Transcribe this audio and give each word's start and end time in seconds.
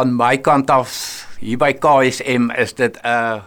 Van 0.00 0.14
my 0.16 0.38
kant 0.40 0.70
af 0.72 0.92
hier 1.42 1.58
by 1.60 1.74
KSM 1.76 2.46
is 2.56 2.70
dit 2.72 2.94
'n 3.04 3.42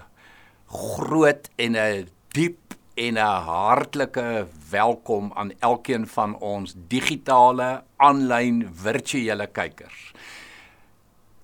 groot 0.69 1.49
en 1.57 1.73
'n 1.75 2.09
diep 2.37 2.75
en 2.93 3.17
'n 3.17 3.41
hartlike 3.49 4.45
welkom 4.69 5.31
aan 5.33 5.51
elkeen 5.59 6.05
van 6.07 6.37
ons 6.37 6.75
digitale, 6.87 7.83
aanlyn, 7.97 8.69
virtuele 8.73 9.47
kykers. 9.47 10.13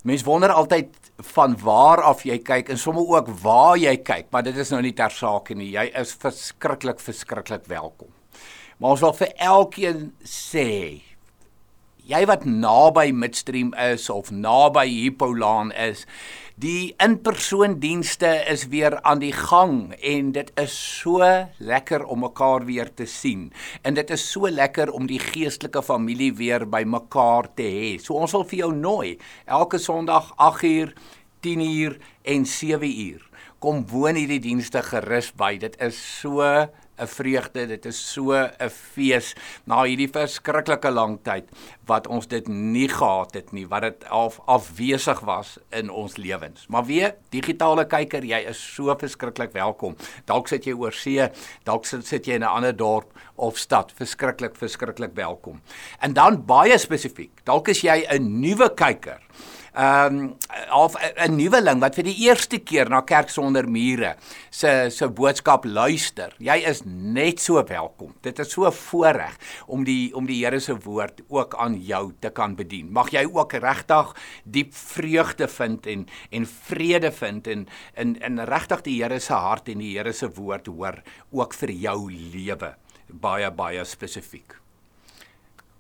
Mense 0.04 0.26
wonder 0.26 0.52
altyd 0.52 0.90
van 1.18 1.58
waar 1.58 2.02
af 2.02 2.24
jy 2.24 2.38
kyk 2.38 2.70
en 2.70 2.78
sommer 2.78 3.08
ook 3.08 3.28
waar 3.42 3.78
jy 3.78 3.98
kyk, 3.98 4.26
maar 4.30 4.44
dit 4.44 4.58
is 4.58 4.70
nou 4.70 4.82
nie 4.82 4.94
ter 4.94 5.12
saake 5.12 5.56
nie. 5.56 5.72
Jy 5.72 5.90
is 5.96 6.14
verskriklik 6.14 7.00
verskriklik 7.00 7.66
welkom. 7.66 8.14
Maar 8.78 8.90
ons 8.90 9.02
wil 9.02 9.14
vir 9.14 9.34
elkeen 9.36 10.14
sê 10.24 11.02
jy 12.10 12.24
wat 12.26 12.46
naby 12.50 13.12
Midstream 13.14 13.70
is 13.78 14.08
of 14.10 14.32
naby 14.34 14.88
Hippolaan 14.90 15.70
is, 15.78 16.08
die 16.60 16.96
inpersoondienste 17.00 18.32
is 18.50 18.66
weer 18.72 18.98
aan 19.08 19.22
die 19.22 19.34
gang 19.36 19.94
en 19.94 20.32
dit 20.36 20.50
is 20.60 20.74
so 20.74 21.22
lekker 21.62 22.04
om 22.10 22.26
mekaar 22.26 22.66
weer 22.66 22.90
te 22.90 23.06
sien. 23.06 23.52
En 23.86 23.94
dit 23.94 24.10
is 24.10 24.26
so 24.26 24.50
lekker 24.50 24.90
om 24.92 25.06
die 25.08 25.22
geestelike 25.22 25.86
familie 25.86 26.34
weer 26.42 26.66
by 26.66 26.82
mekaar 26.84 27.52
te 27.54 27.70
hê. 27.70 27.94
So 28.02 28.18
ons 28.18 28.34
wil 28.36 28.48
vir 28.50 28.64
jou 28.66 28.74
nooi 28.76 29.16
elke 29.46 29.78
Sondag 29.80 30.34
8uur, 30.36 30.96
10uur 31.46 32.00
en 32.26 32.50
7uur. 32.58 33.29
Kom 33.60 33.82
woon 33.92 34.16
hierdie 34.16 34.40
dienste 34.40 34.80
gerus 34.88 35.34
by. 35.36 35.58
Dit 35.60 35.74
is 35.84 35.98
so 36.00 36.40
'n 36.40 37.08
vreugde, 37.08 37.68
dit 37.68 37.86
is 37.86 37.98
so 38.14 38.32
'n 38.32 38.70
fees 38.70 39.36
na 39.66 39.84
hierdie 39.84 40.08
verskriklike 40.08 40.90
lang 40.90 41.20
tyd 41.24 41.44
wat 41.86 42.08
ons 42.08 42.28
dit 42.28 42.48
nie 42.48 42.88
gehad 42.88 43.34
het 43.34 43.52
nie, 43.52 43.68
wat 43.68 43.82
dit 43.82 44.06
af 44.10 44.40
afwesig 44.48 45.20
was 45.20 45.58
in 45.72 45.90
ons 45.90 46.16
lewens. 46.18 46.68
Maar 46.70 46.86
weer, 46.86 47.16
digitale 47.32 47.86
kyker, 47.86 48.24
jy 48.24 48.48
is 48.48 48.76
so 48.76 48.96
verskriklik 48.96 49.52
welkom. 49.52 49.96
Dalk 50.26 50.48
sit 50.48 50.64
jy 50.66 50.74
oor 50.74 50.94
see, 50.94 51.30
dalk 51.66 51.86
sit 51.86 52.26
jy 52.26 52.36
in 52.36 52.44
'n 52.44 52.56
ander 52.56 52.76
dorp 52.76 53.12
of 53.36 53.58
stad, 53.58 53.92
verskriklik 53.92 54.56
verskriklik 54.56 55.16
welkom. 55.16 55.62
En 56.00 56.14
dan 56.14 56.46
baie 56.46 56.78
spesifiek, 56.78 57.44
dalk 57.44 57.68
is 57.68 57.82
jy 57.82 58.06
'n 58.10 58.40
nuwe 58.40 58.74
kyker 58.74 59.20
ehm 59.74 60.16
um, 60.16 60.36
of 60.74 60.96
'n 60.98 61.36
nuweling 61.36 61.80
wat 61.80 61.96
vir 61.96 62.04
die 62.04 62.26
eerste 62.26 62.60
keer 62.60 62.90
na 62.90 63.02
kerk 63.02 63.30
sonder 63.30 63.70
mure 63.70 64.16
se 64.50 64.90
se 64.90 65.08
boodskap 65.08 65.66
luister. 65.66 66.34
Jy 66.40 66.58
is 66.68 66.82
net 66.86 67.40
so 67.40 67.64
welkom. 67.64 68.14
Dit 68.22 68.40
is 68.40 68.52
so 68.52 68.72
voorreg 68.72 69.38
om 69.68 69.84
die 69.84 70.16
om 70.16 70.26
die 70.26 70.40
Here 70.46 70.60
se 70.60 70.76
woord 70.76 71.22
ook 71.28 71.56
aan 71.56 71.76
jou 71.82 72.14
te 72.20 72.30
kan 72.30 72.56
bedien. 72.56 72.92
Mag 72.92 73.12
jy 73.12 73.26
ook 73.26 73.54
regtig 73.54 74.16
diep 74.44 74.74
vreugde 74.74 75.48
vind 75.48 75.88
en 75.88 76.08
en 76.32 76.46
vrede 76.46 77.12
vind 77.12 77.48
en 77.48 77.68
in 77.96 78.16
in 78.22 78.40
regtig 78.40 78.82
die 78.82 79.04
Here 79.04 79.20
se 79.20 79.34
hart 79.34 79.70
en 79.70 79.78
die 79.78 79.98
Here 79.98 80.14
se 80.14 80.30
woord 80.30 80.68
hoor 80.68 81.04
ook 81.32 81.54
vir 81.54 81.72
jou 81.72 82.12
lewe 82.12 82.76
baie 83.10 83.52
baie 83.52 83.86
spesifiek. 83.86 84.56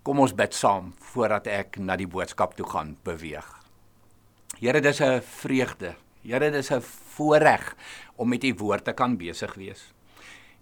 Kom 0.03 0.19
ons 0.19 0.33
bid 0.33 0.55
saam 0.55 0.93
voordat 1.11 1.47
ek 1.47 1.77
na 1.79 1.97
die 1.99 2.09
boodskap 2.09 2.55
toe 2.57 2.65
gaan 2.65 2.95
beweeg. 3.05 3.58
Here, 4.59 4.81
dis 4.81 4.99
'n 4.99 5.21
vreugde. 5.21 5.95
Here, 6.21 6.51
dis 6.51 6.71
'n 6.71 6.81
voorreg 6.81 7.75
om 8.15 8.29
met 8.29 8.43
u 8.43 8.53
woord 8.53 8.83
te 8.83 8.93
kan 8.93 9.17
besig 9.17 9.53
wees. 9.53 9.93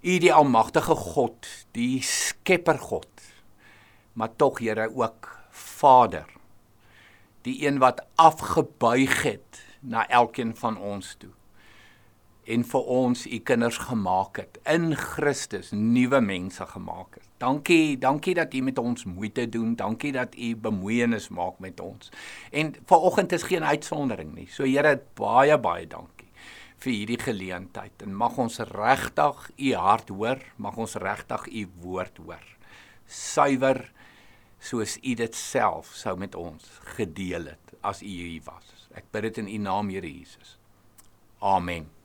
U 0.02 0.18
die 0.18 0.34
almagtige 0.34 0.96
God, 0.96 1.48
die 1.72 2.02
skepper 2.02 2.80
God. 2.80 3.10
Maar 4.14 4.36
tog 4.36 4.60
Here 4.60 4.96
ook 4.96 5.38
Vader. 5.50 6.26
Die 7.42 7.68
een 7.68 7.78
wat 7.78 8.06
afgebuig 8.16 9.24
het 9.24 9.66
na 9.80 10.08
elkeen 10.08 10.56
van 10.56 10.78
ons 10.78 11.16
toe 11.18 11.37
en 12.48 12.64
vir 12.64 12.92
ons 12.98 13.26
u 13.28 13.40
kinders 13.44 13.78
gemaak 13.90 14.40
het 14.40 14.60
in 14.72 14.94
Christus 14.96 15.74
nuwe 15.76 16.22
mense 16.24 16.66
gemaak 16.66 17.18
het. 17.20 17.26
Dankie, 17.44 17.98
dankie 18.00 18.34
dat 18.38 18.54
u 18.54 18.62
met 18.66 18.80
ons 18.80 19.06
moeite 19.06 19.50
doen. 19.50 19.76
Dankie 19.76 20.12
dat 20.16 20.36
u 20.36 20.56
bemoeienis 20.56 21.28
maak 21.30 21.60
met 21.60 21.80
ons. 21.80 22.10
En 22.52 22.76
vanoggend 22.86 23.32
is 23.32 23.44
geen 23.44 23.64
uitsondering 23.64 24.34
nie. 24.36 24.48
So 24.50 24.64
Here, 24.64 24.96
baie 25.14 25.60
baie 25.60 25.88
dankie 25.88 26.28
vir 26.78 26.94
hierdie 26.94 27.20
geleentheid 27.20 28.04
en 28.06 28.14
mag 28.14 28.38
ons 28.38 28.60
regtig 28.70 29.48
u 29.58 29.74
hart 29.74 30.12
hoor, 30.14 30.42
mag 30.62 30.78
ons 30.78 30.96
regtig 31.02 31.48
u 31.50 31.66
woord 31.82 32.22
hoor. 32.22 32.46
Suiwer 33.08 33.82
soos 34.60 34.98
u 35.02 35.16
dit 35.18 35.36
self 35.36 35.94
sou 35.98 36.18
met 36.18 36.36
ons 36.38 36.70
gedeel 36.98 37.52
het 37.54 37.76
as 37.82 38.02
u 38.06 38.14
hier 38.14 38.42
was. 38.46 38.88
Ek 38.98 39.10
bid 39.14 39.30
dit 39.30 39.44
in 39.46 39.52
u 39.58 39.60
naam, 39.70 39.90
Here 39.94 40.10
Jesus. 40.10 40.58
Amen. 41.42 41.97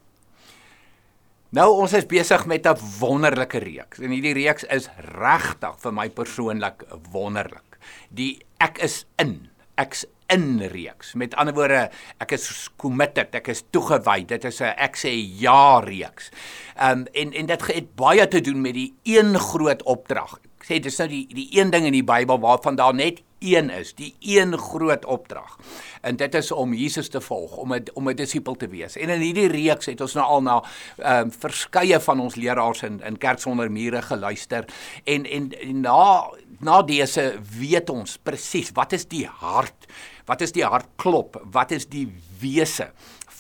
Nou 1.53 1.67
ons 1.83 1.93
is 1.93 2.07
besig 2.09 2.47
met 2.49 2.65
'n 2.67 2.81
wonderlike 2.99 3.59
reeks 3.61 3.99
en 4.01 4.09
hierdie 4.11 4.33
reeks 4.33 4.65
is 4.73 4.89
regtig 5.21 5.75
vir 5.83 5.93
my 5.93 6.09
persoonlik 6.09 6.85
wonderlik. 7.13 7.77
Die 8.09 8.41
ek 8.59 8.79
is 8.79 9.05
in, 9.19 9.51
ek's 9.77 10.07
in 10.33 10.63
reeks. 10.73 11.13
Met 11.15 11.35
ander 11.35 11.53
woorde, 11.53 11.91
ek 12.21 12.33
is 12.33 12.71
committed, 12.79 13.35
ek 13.35 13.49
is 13.49 13.65
toegewy. 13.71 14.25
Dit 14.25 14.45
is 14.45 14.63
'n 14.63 14.73
ek 14.79 14.97
sê 14.97 15.13
ja 15.13 15.81
reeks. 15.81 16.31
Ehm 16.77 17.01
um, 17.01 17.07
en 17.13 17.33
en 17.33 17.47
dit 17.47 17.67
het 17.67 17.95
baie 17.97 18.29
te 18.29 18.41
doen 18.41 18.61
met 18.61 18.75
die 18.75 18.95
een 19.05 19.39
groot 19.39 19.83
opdrag. 19.83 20.41
Ek 20.59 20.65
sê 20.65 20.81
dis 20.81 20.99
nou 20.99 21.09
die 21.09 21.27
die 21.35 21.49
een 21.61 21.71
ding 21.71 21.85
in 21.85 21.93
die 21.93 22.05
Bybel 22.05 22.41
waarvan 22.41 22.77
daar 22.77 22.95
net 22.95 23.23
een 23.43 23.71
is, 23.71 23.95
die 23.95 24.15
een 24.21 24.59
groot 24.59 25.05
opdrag. 25.05 25.59
En 26.01 26.17
dit 26.17 26.35
is 26.35 26.53
om 26.53 26.75
Jesus 26.75 27.09
te 27.09 27.21
volg, 27.21 27.57
om 27.57 27.75
'n 27.75 27.85
om 27.95 28.09
'n 28.09 28.17
disipel 28.17 28.55
te 28.55 28.69
wees. 28.69 28.97
En 28.97 29.09
in 29.09 29.21
hierdie 29.21 29.49
reeks 29.49 29.87
het 29.87 30.01
ons 30.01 30.15
nou 30.15 30.27
al 30.27 30.43
na 30.43 30.63
ehm 30.97 31.27
um, 31.27 31.33
verskeie 31.33 32.01
van 32.01 32.21
ons 32.21 32.35
leraars 32.35 32.83
in 32.83 33.01
in 33.03 33.19
kerk 33.19 33.39
sonder 33.39 33.71
mure 33.71 34.03
geluister 34.03 34.65
en 35.05 35.27
en, 35.27 35.51
en 35.61 35.81
na 35.81 36.31
na 36.61 36.83
dese 36.83 37.41
weet 37.59 37.91
ons 37.91 38.19
presies 38.23 38.71
wat 38.75 38.93
is 38.93 39.07
die 39.07 39.27
hart, 39.27 39.87
wat 40.27 40.41
is 40.41 40.53
die 40.53 40.65
hartklop, 40.65 41.43
wat 41.53 41.71
is 41.71 41.87
die 41.87 42.07
wese 42.41 42.93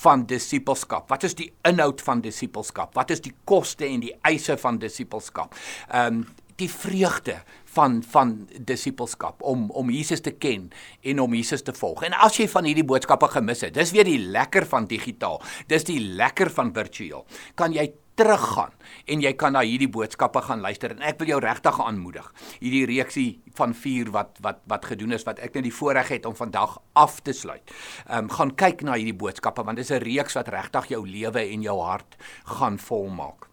van 0.02 0.26
disipelskap. 0.26 1.08
Wat 1.12 1.22
is 1.22 1.36
die 1.38 1.52
inhoud 1.68 2.02
van 2.02 2.22
disipelskap? 2.24 2.94
Wat 2.98 3.10
is 3.14 3.22
die 3.22 3.34
koste 3.44 3.86
en 3.86 4.02
die 4.02 4.14
eise 4.26 4.56
van 4.58 4.80
disipelskap? 4.82 5.54
Ehm 5.90 6.22
um, 6.22 6.24
die 6.62 6.70
vreugde 6.70 7.40
van 7.74 8.02
van 8.12 8.34
disipelskap 8.68 9.42
om 9.42 9.70
om 9.70 9.90
Jesus 9.90 10.20
te 10.24 10.34
ken 10.34 10.70
en 11.02 11.20
om 11.20 11.34
Jesus 11.34 11.62
te 11.62 11.74
volg. 11.76 12.04
En 12.06 12.16
as 12.26 12.36
jy 12.40 12.48
van 12.52 12.68
hierdie 12.68 12.86
boodskappe 12.86 13.30
gemis 13.32 13.64
het, 13.66 13.74
dis 13.74 13.94
weer 13.96 14.08
die 14.08 14.20
lekker 14.20 14.66
van 14.68 14.86
digitaal. 14.90 15.40
Dis 15.70 15.88
die 15.88 16.00
lekker 16.00 16.52
van 16.52 16.72
virtueel. 16.76 17.26
Kan 17.58 17.74
jy 17.76 17.90
teruggaan 18.18 18.74
en 19.08 19.22
jy 19.24 19.32
kan 19.40 19.54
na 19.56 19.62
hierdie 19.64 19.88
boodskappe 19.90 20.42
gaan 20.44 20.60
luister 20.64 20.92
en 20.92 21.04
ek 21.08 21.20
wil 21.22 21.32
jou 21.32 21.38
regtig 21.40 21.78
aanmoedig. 21.80 22.26
Hierdie 22.60 22.84
reeksie 22.90 23.28
van 23.56 23.72
4 23.74 24.12
wat 24.12 24.42
wat 24.44 24.60
wat 24.70 24.90
gedoen 24.90 25.16
is 25.16 25.24
wat 25.28 25.40
ek 25.40 25.56
net 25.56 25.68
die 25.68 25.74
voorreg 25.74 26.12
het 26.12 26.28
om 26.28 26.36
vandag 26.36 26.76
af 26.92 27.20
te 27.24 27.32
sluit. 27.36 27.64
Ehm 28.08 28.28
um, 28.28 28.34
gaan 28.36 28.52
kyk 28.64 28.84
na 28.84 28.98
hierdie 29.00 29.16
boodskappe 29.16 29.64
want 29.64 29.80
dit 29.80 29.88
is 29.88 29.96
'n 29.96 30.04
reeks 30.04 30.36
wat 30.36 30.52
regtig 30.52 30.92
jou 30.92 31.06
lewe 31.08 31.40
en 31.40 31.62
jou 31.62 31.80
hart 31.80 32.16
gaan 32.44 32.78
volmaak. 32.78 33.51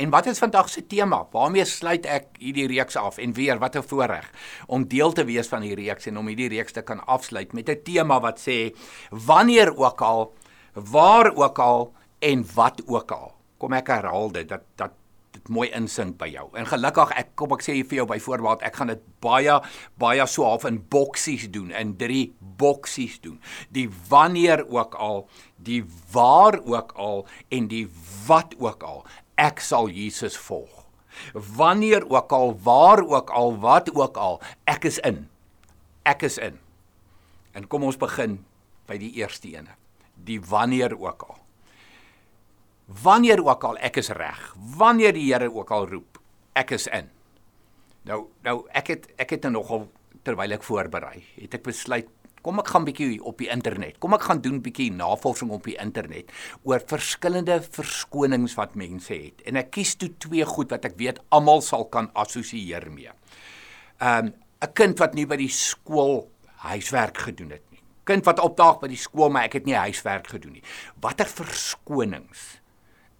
En 0.00 0.10
wat 0.10 0.26
is 0.26 0.38
vandag 0.38 0.68
se 0.68 0.86
tema? 0.86 1.26
Waarmee 1.30 1.64
sluit 1.68 2.06
ek 2.08 2.38
hierdie 2.40 2.68
reeks 2.70 2.96
af? 2.96 3.18
En 3.20 3.34
weer, 3.36 3.58
wat 3.60 3.76
'n 3.76 3.84
voorreg 3.84 4.30
om 4.66 4.88
deel 4.88 5.12
te 5.12 5.24
wees 5.24 5.48
van 5.48 5.62
hierdie 5.62 5.88
reeks 5.88 6.06
en 6.06 6.18
om 6.18 6.26
hierdie 6.26 6.48
reeks 6.48 6.72
te 6.72 6.82
kan 6.82 7.04
afsluit 7.06 7.52
met 7.52 7.68
'n 7.68 7.82
tema 7.84 8.20
wat 8.20 8.40
sê 8.40 8.74
wanneer 9.10 9.76
ook 9.76 10.00
al, 10.00 10.34
waar 10.72 11.34
ook 11.34 11.58
al 11.58 11.92
en 12.18 12.46
wat 12.54 12.82
ook 12.86 13.10
al. 13.10 13.34
Kom 13.58 13.72
ek 13.72 13.86
herhaal 13.86 14.32
dit 14.32 14.48
dat 14.48 14.62
dat 14.76 14.90
dit 15.30 15.48
mooi 15.48 15.68
insink 15.70 16.18
by 16.18 16.26
jou. 16.26 16.48
En 16.52 16.66
gelukkig 16.66 17.10
ek 17.10 17.28
kom 17.34 17.52
ek 17.52 17.62
sê 17.62 17.84
vir 17.84 17.96
jou 17.96 18.06
byvoorbeeld 18.06 18.62
ek 18.62 18.76
gaan 18.76 18.86
dit 18.86 19.02
baie 19.20 19.60
baie 19.98 20.26
so 20.26 20.44
half 20.44 20.64
in 20.64 20.88
boksies 20.88 21.50
doen, 21.50 21.70
in 21.70 21.96
drie 21.96 22.34
boksies 22.38 23.20
doen. 23.20 23.40
Die 23.68 23.88
wanneer 24.08 24.64
ook 24.68 24.94
al, 24.94 25.28
die 25.56 25.84
waar 26.12 26.60
ook 26.64 26.92
al 26.92 27.26
en 27.48 27.68
die 27.68 27.88
wat 28.26 28.54
ook 28.58 28.82
al 28.82 29.04
ek 29.40 29.62
sal 29.64 29.88
Jesus 29.88 30.36
volg. 30.36 30.84
Wanneer 31.32 32.06
ook 32.08 32.32
al, 32.32 32.54
waar 32.62 33.02
ook 33.02 33.30
al, 33.34 33.56
wat 33.60 33.90
ook 33.94 34.16
al, 34.16 34.40
ek 34.70 34.86
is 34.90 35.00
in. 35.06 35.24
Ek 36.06 36.22
is 36.28 36.38
in. 36.38 36.58
En 37.56 37.66
kom 37.66 37.84
ons 37.88 37.98
begin 37.98 38.38
by 38.88 38.98
die 39.00 39.12
eerste 39.18 39.50
ene. 39.50 39.74
Die 40.14 40.38
wanneer 40.40 40.94
ook 40.98 41.24
al. 41.28 41.38
Wanneer 43.02 43.42
ook 43.46 43.64
al 43.64 43.78
ek 43.78 44.00
is 44.02 44.10
reg. 44.14 44.40
Wanneer 44.76 45.14
die 45.16 45.28
Here 45.30 45.50
ook 45.50 45.70
al 45.70 45.88
roep, 45.90 46.20
ek 46.58 46.74
is 46.76 46.86
in. 46.90 47.10
Nou 48.08 48.24
nou 48.46 48.56
ek 48.74 48.94
het 48.94 49.10
ek 49.20 49.36
het 49.36 49.46
nou 49.46 49.58
nogal 49.60 49.88
terwyl 50.26 50.56
ek 50.56 50.64
voorberei, 50.66 51.20
het 51.36 51.54
ek 51.56 51.64
besluit 51.64 52.08
Kom 52.40 52.60
ek 52.62 52.70
gaan 52.72 52.86
bietjie 52.88 53.18
op 53.26 53.40
die 53.42 53.50
internet. 53.52 53.98
Kom 54.00 54.14
ek 54.16 54.24
gaan 54.28 54.40
doen 54.40 54.60
bietjie 54.64 54.88
navorsing 54.96 55.50
op 55.52 55.66
die 55.68 55.76
internet 55.80 56.32
oor 56.64 56.80
verskillende 56.88 57.58
verskonings 57.66 58.56
wat 58.56 58.78
mense 58.80 59.12
het. 59.12 59.42
En 59.44 59.60
ek 59.60 59.72
kies 59.76 59.96
toe 60.00 60.08
twee 60.18 60.46
goed 60.48 60.72
wat 60.72 60.88
ek 60.88 60.96
weet 61.00 61.20
almal 61.28 61.60
sal 61.64 61.84
kan 61.92 62.08
assosieer 62.14 62.88
mee. 62.92 63.12
Um 64.00 64.32
'n 64.60 64.72
kind 64.76 64.98
wat 65.00 65.14
nie 65.14 65.26
by 65.26 65.36
die 65.40 65.48
skool 65.48 66.28
huiswerk 66.68 67.16
gedoen 67.16 67.50
het 67.50 67.64
nie. 67.70 67.80
kind 68.04 68.24
wat 68.24 68.40
opdaag 68.40 68.80
by 68.80 68.88
die 68.88 68.98
skool 68.98 69.30
maar 69.30 69.44
ek 69.44 69.60
het 69.60 69.66
nie 69.66 69.76
huiswerk 69.76 70.26
gedoen 70.26 70.52
nie. 70.52 70.62
Watter 71.00 71.26
verskonings 71.26 72.60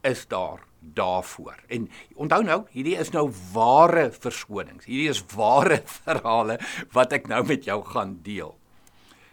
is 0.03 0.27
daar 0.27 0.65
daarvoor? 0.81 1.57
En 1.69 1.89
onthou 2.15 2.43
nou, 2.43 2.65
hierdie 2.71 2.97
is 2.97 3.13
nou 3.13 3.31
ware 3.53 4.11
verskonings. 4.11 4.85
Hierdie 4.85 5.09
is 5.09 5.23
ware 5.37 5.83
verhale 6.03 6.59
wat 6.93 7.13
ek 7.13 7.29
nou 7.29 7.45
met 7.47 7.65
jou 7.65 7.85
gaan 7.85 8.19
deel. 8.23 8.60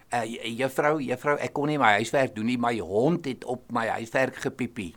Uh 0.07 0.23
juffrou, 0.55 1.01
juffrou, 1.03 1.35
ek 1.43 1.51
kon 1.51 1.67
nie 1.67 1.79
my 1.81 1.97
huiswerk 1.97 2.31
doen 2.35 2.47
nie, 2.47 2.55
my 2.57 2.77
hond 2.79 3.25
het 3.27 3.43
op 3.43 3.65
my 3.75 3.89
huiswerk 3.97 4.37
gepiepie. 4.39 4.93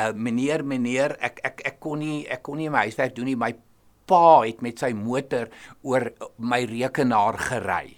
Uh 0.00 0.14
meneer, 0.16 0.64
meneer, 0.64 1.16
ek 1.20 1.42
ek 1.44 1.60
ek 1.72 1.76
kon 1.84 2.00
nie 2.00 2.24
ek 2.24 2.40
kon 2.46 2.56
nie 2.56 2.70
my 2.72 2.86
huiswerk 2.86 3.12
doen 3.16 3.28
nie. 3.28 3.36
My 3.36 3.52
pa 4.08 4.46
het 4.46 4.62
met 4.64 4.80
sy 4.80 4.94
motor 4.96 5.50
oor 5.84 6.08
my 6.38 6.62
rekenaar 6.64 7.36
gery. 7.50 7.96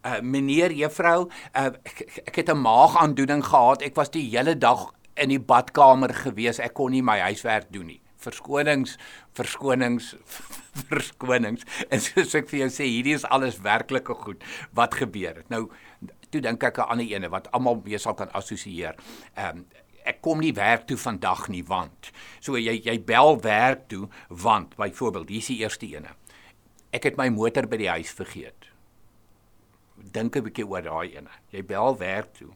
Uh 0.00 0.22
meneer, 0.24 0.72
juffrou, 0.72 1.28
uh 1.52 1.70
ek, 1.84 2.06
ek 2.32 2.40
het 2.40 2.48
'n 2.48 2.64
maagaandoening 2.64 3.44
gehad. 3.44 3.82
Ek 3.82 3.96
was 3.96 4.08
die 4.08 4.24
hele 4.30 4.56
dag 4.56 4.94
in 5.16 5.28
die 5.28 5.42
badkamer 5.42 6.14
gewees. 6.14 6.58
Ek 6.58 6.72
kon 6.72 6.92
nie 6.92 7.02
my 7.02 7.18
huiswerk 7.20 7.68
doen 7.72 7.86
nie. 7.86 7.99
Verskonings, 8.20 8.96
verskonings, 9.32 10.14
verskonings. 10.90 11.64
En 11.88 12.02
soos 12.04 12.34
ek 12.36 12.50
vir 12.50 12.64
jou 12.64 12.70
sê, 12.74 12.88
hierdie 12.88 13.16
is 13.16 13.24
alles 13.24 13.60
werklike 13.64 14.14
goed 14.24 14.44
wat 14.76 14.98
gebeur 15.00 15.40
het. 15.40 15.48
Nou, 15.52 15.68
toe 16.30 16.42
dink 16.44 16.62
ek 16.62 16.78
aan 16.78 16.86
'n 16.86 16.90
ander 16.92 17.12
ene 17.16 17.28
wat 17.32 17.50
almal 17.52 17.80
mee 17.84 17.98
sal 17.98 18.14
kan 18.14 18.30
assosieer. 18.32 18.96
Ehm 19.34 19.64
um, 19.64 19.64
ek 20.04 20.22
kom 20.24 20.40
nie 20.40 20.54
werk 20.56 20.86
toe 20.88 20.96
vandag 20.96 21.48
nie 21.48 21.64
want. 21.66 22.10
So 22.40 22.56
jy 22.56 22.80
jy 22.84 22.96
bel 23.04 23.36
werk 23.44 23.88
toe 23.88 24.08
want 24.28 24.76
byvoorbeeld, 24.76 25.28
hier 25.28 25.38
is 25.38 25.50
die 25.52 25.60
eerste 25.60 25.86
ene. 25.86 26.14
Ek 26.92 27.04
het 27.04 27.16
my 27.16 27.28
motor 27.28 27.68
by 27.70 27.76
die 27.76 27.90
huis 27.90 28.10
vergeet. 28.10 28.70
Dink 29.96 30.36
'n 30.36 30.42
bietjie 30.42 30.66
oor 30.66 30.82
daai 30.82 31.16
ene. 31.16 31.30
Jy 31.52 31.62
bel 31.62 31.98
werk 31.98 32.32
toe. 32.34 32.52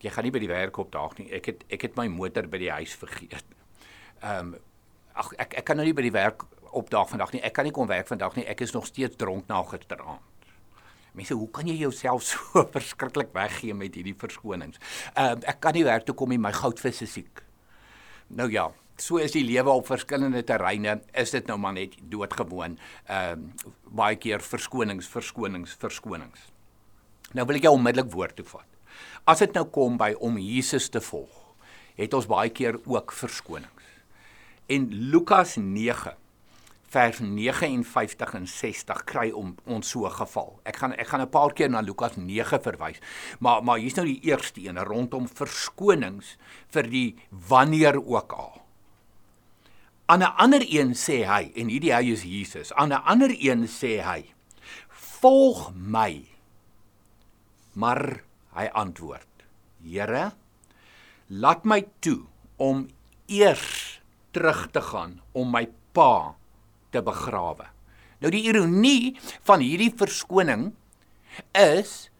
Jy 0.00 0.10
gaan 0.10 0.24
nie 0.24 0.30
by 0.30 0.38
die 0.38 0.48
werk 0.48 0.78
opdaag 0.78 1.18
nie. 1.18 1.32
Ek 1.32 1.46
het 1.46 1.64
ek 1.70 1.82
het 1.82 1.96
my 1.96 2.08
motor 2.08 2.46
by 2.46 2.58
die 2.58 2.70
huis 2.70 2.94
vergeet. 2.94 3.44
Ehm 4.22 4.54
um, 4.54 4.58
ag 5.12 5.32
ek 5.36 5.54
ek 5.60 5.64
kan 5.68 5.76
nou 5.76 5.84
nie 5.84 5.94
by 5.96 6.04
die 6.06 6.14
werk 6.14 6.44
opdaag 6.72 7.08
vandag 7.10 7.32
nie. 7.34 7.42
Ek 7.44 7.52
kan 7.56 7.66
nie 7.68 7.74
kom 7.74 7.88
werk 7.90 8.08
vandag 8.08 8.36
nie. 8.38 8.46
Ek 8.48 8.62
is 8.64 8.72
nog 8.72 8.86
steeds 8.88 9.18
dronk 9.20 9.48
na 9.50 9.60
gisteraand. 9.68 10.22
Mense, 11.12 11.34
hoe 11.36 11.48
kan 11.52 11.68
jy 11.68 11.74
jouself 11.82 12.22
so 12.30 12.62
verskriklik 12.72 13.34
weggee 13.36 13.74
met 13.76 13.98
hierdie 13.98 14.16
verskonings? 14.18 14.80
Ehm 15.14 15.42
uh, 15.42 15.50
ek 15.52 15.60
kan 15.64 15.76
nie 15.76 15.84
werk 15.88 16.06
toe 16.06 16.14
kom 16.16 16.32
nie, 16.32 16.40
my 16.40 16.54
goudvis 16.56 17.02
is 17.04 17.12
siek. 17.18 17.42
Nou 18.32 18.48
ja, 18.52 18.70
so 18.96 19.20
is 19.20 19.34
die 19.34 19.44
lewe 19.44 19.74
op 19.74 19.90
verskillende 19.90 20.44
terreine. 20.46 21.00
Is 21.12 21.34
dit 21.34 21.50
nou 21.50 21.58
maar 21.60 21.76
net 21.76 21.98
doodgewoon. 22.14 22.78
Ehm 23.08 23.44
uh, 23.50 23.74
baie 23.92 24.16
keer 24.16 24.40
verskonings, 24.40 25.10
verskonings, 25.10 25.76
verskonings. 25.82 26.48
Nou 27.36 27.44
wil 27.48 27.58
ek 27.58 27.66
jou 27.68 27.74
onmiddellik 27.76 28.12
woord 28.12 28.38
toe 28.38 28.46
vat. 28.48 28.68
As 29.28 29.42
dit 29.44 29.52
nou 29.56 29.66
kom 29.72 29.98
by 30.00 30.12
om 30.20 30.38
Jesus 30.40 30.88
te 30.92 31.00
volg, 31.00 31.32
het 31.98 32.14
ons 32.16 32.26
baie 32.28 32.50
keer 32.50 32.80
ook 32.88 33.12
verskonings. 33.12 33.71
En 34.66 34.88
Lukas 35.10 35.56
vers 36.92 37.20
59 37.20 38.34
en 38.36 38.46
60 38.48 39.04
kry 39.08 39.30
om 39.32 39.54
ons 39.64 39.92
so 39.94 40.08
geval. 40.12 40.58
Ek 40.68 40.76
gaan 40.82 40.92
ek 40.92 41.08
gaan 41.08 41.24
'n 41.24 41.32
paar 41.32 41.52
keer 41.56 41.70
na 41.70 41.80
Lukas 41.80 42.16
9 42.16 42.60
verwys. 42.60 43.00
Maar 43.40 43.64
maar 43.64 43.78
hier's 43.78 43.96
nou 43.96 44.06
die 44.06 44.20
eerste 44.20 44.60
een 44.60 44.78
rondom 44.78 45.28
verskonings 45.28 46.36
vir 46.68 46.82
die 46.82 47.16
wanneer 47.30 47.96
ook 47.96 48.32
al. 48.32 48.62
Aan 50.06 50.22
'n 50.22 50.36
ander 50.36 50.62
een 50.68 50.92
sê 50.94 51.24
hy 51.24 51.52
en 51.54 51.68
hierdie 51.68 51.94
hy 51.94 52.12
is 52.12 52.22
Jesus. 52.22 52.72
Aan 52.72 52.92
'n 52.92 53.04
ander 53.04 53.30
een 53.30 53.68
sê 53.68 54.02
hy: 54.02 54.34
"Volg 54.88 55.72
my." 55.74 56.24
Maar 57.72 58.22
hy 58.52 58.66
antwoord: 58.72 59.32
"Here, 59.82 60.32
laat 61.28 61.64
my 61.64 61.86
toe 62.00 62.20
om 62.56 62.88
eers 63.26 63.91
terug 64.32 64.66
te 64.72 64.82
gaan 64.92 65.20
om 65.32 65.52
my 65.52 65.66
pa 65.96 66.34
te 66.92 67.02
begrawe. 67.04 67.68
Nou 68.22 68.30
die 68.32 68.44
ironie 68.48 69.18
van 69.46 69.62
hierdie 69.64 69.92
verskoning 69.98 70.70
is 71.58 72.12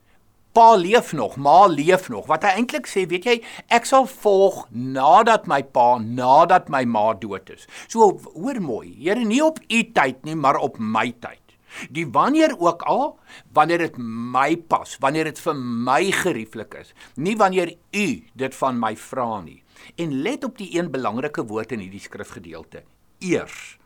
pa 0.53 0.75
leef 0.77 1.13
nog, 1.17 1.37
ma 1.37 1.67
leef 1.67 2.09
nog. 2.13 2.27
Wat 2.29 2.45
hy 2.45 2.57
eintlik 2.61 2.89
sê, 2.91 3.07
weet 3.09 3.29
jy, 3.29 3.37
ek 3.73 3.89
sal 3.89 4.05
volg 4.11 4.67
nadat 4.71 5.49
my 5.51 5.63
pa, 5.65 5.97
nadat 6.03 6.69
my 6.73 6.85
ma 6.85 7.13
dood 7.17 7.49
is. 7.55 7.65
So 7.89 8.13
hoor 8.35 8.61
mooi, 8.61 8.93
Here, 9.01 9.25
nie 9.25 9.41
op 9.45 9.63
u 9.69 9.83
tyd 9.97 10.21
nie, 10.29 10.37
maar 10.37 10.61
op 10.61 10.79
my 10.79 11.09
tyd. 11.25 11.42
Die 11.91 12.07
wanneer 12.07 12.55
ook 12.59 12.83
al, 12.83 13.19
wanneer 13.53 13.79
dit 13.87 13.99
my 13.99 14.57
pas, 14.57 14.97
wanneer 15.01 15.31
dit 15.31 15.41
vir 15.41 15.57
my 15.57 16.03
gerieflik 16.23 16.75
is, 16.81 16.95
nie 17.17 17.37
wanneer 17.37 17.75
u 17.91 18.07
dit 18.35 18.55
van 18.55 18.79
my 18.81 18.95
vra 18.97 19.41
nie. 19.41 19.63
En 19.97 20.15
let 20.23 20.45
op 20.45 20.59
die 20.59 20.71
een 20.77 20.91
belangrike 20.91 21.45
woord 21.47 21.73
in 21.73 21.83
hierdie 21.85 22.03
skrifgedeelte: 22.03 22.85
eers. 23.19 23.77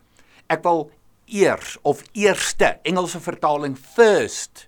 Ek 0.46 0.62
wil 0.62 0.90
eers 1.26 1.76
of 1.82 2.02
eerste 2.12 2.76
Engelse 2.86 3.20
vertaling 3.20 3.74
first 3.78 4.66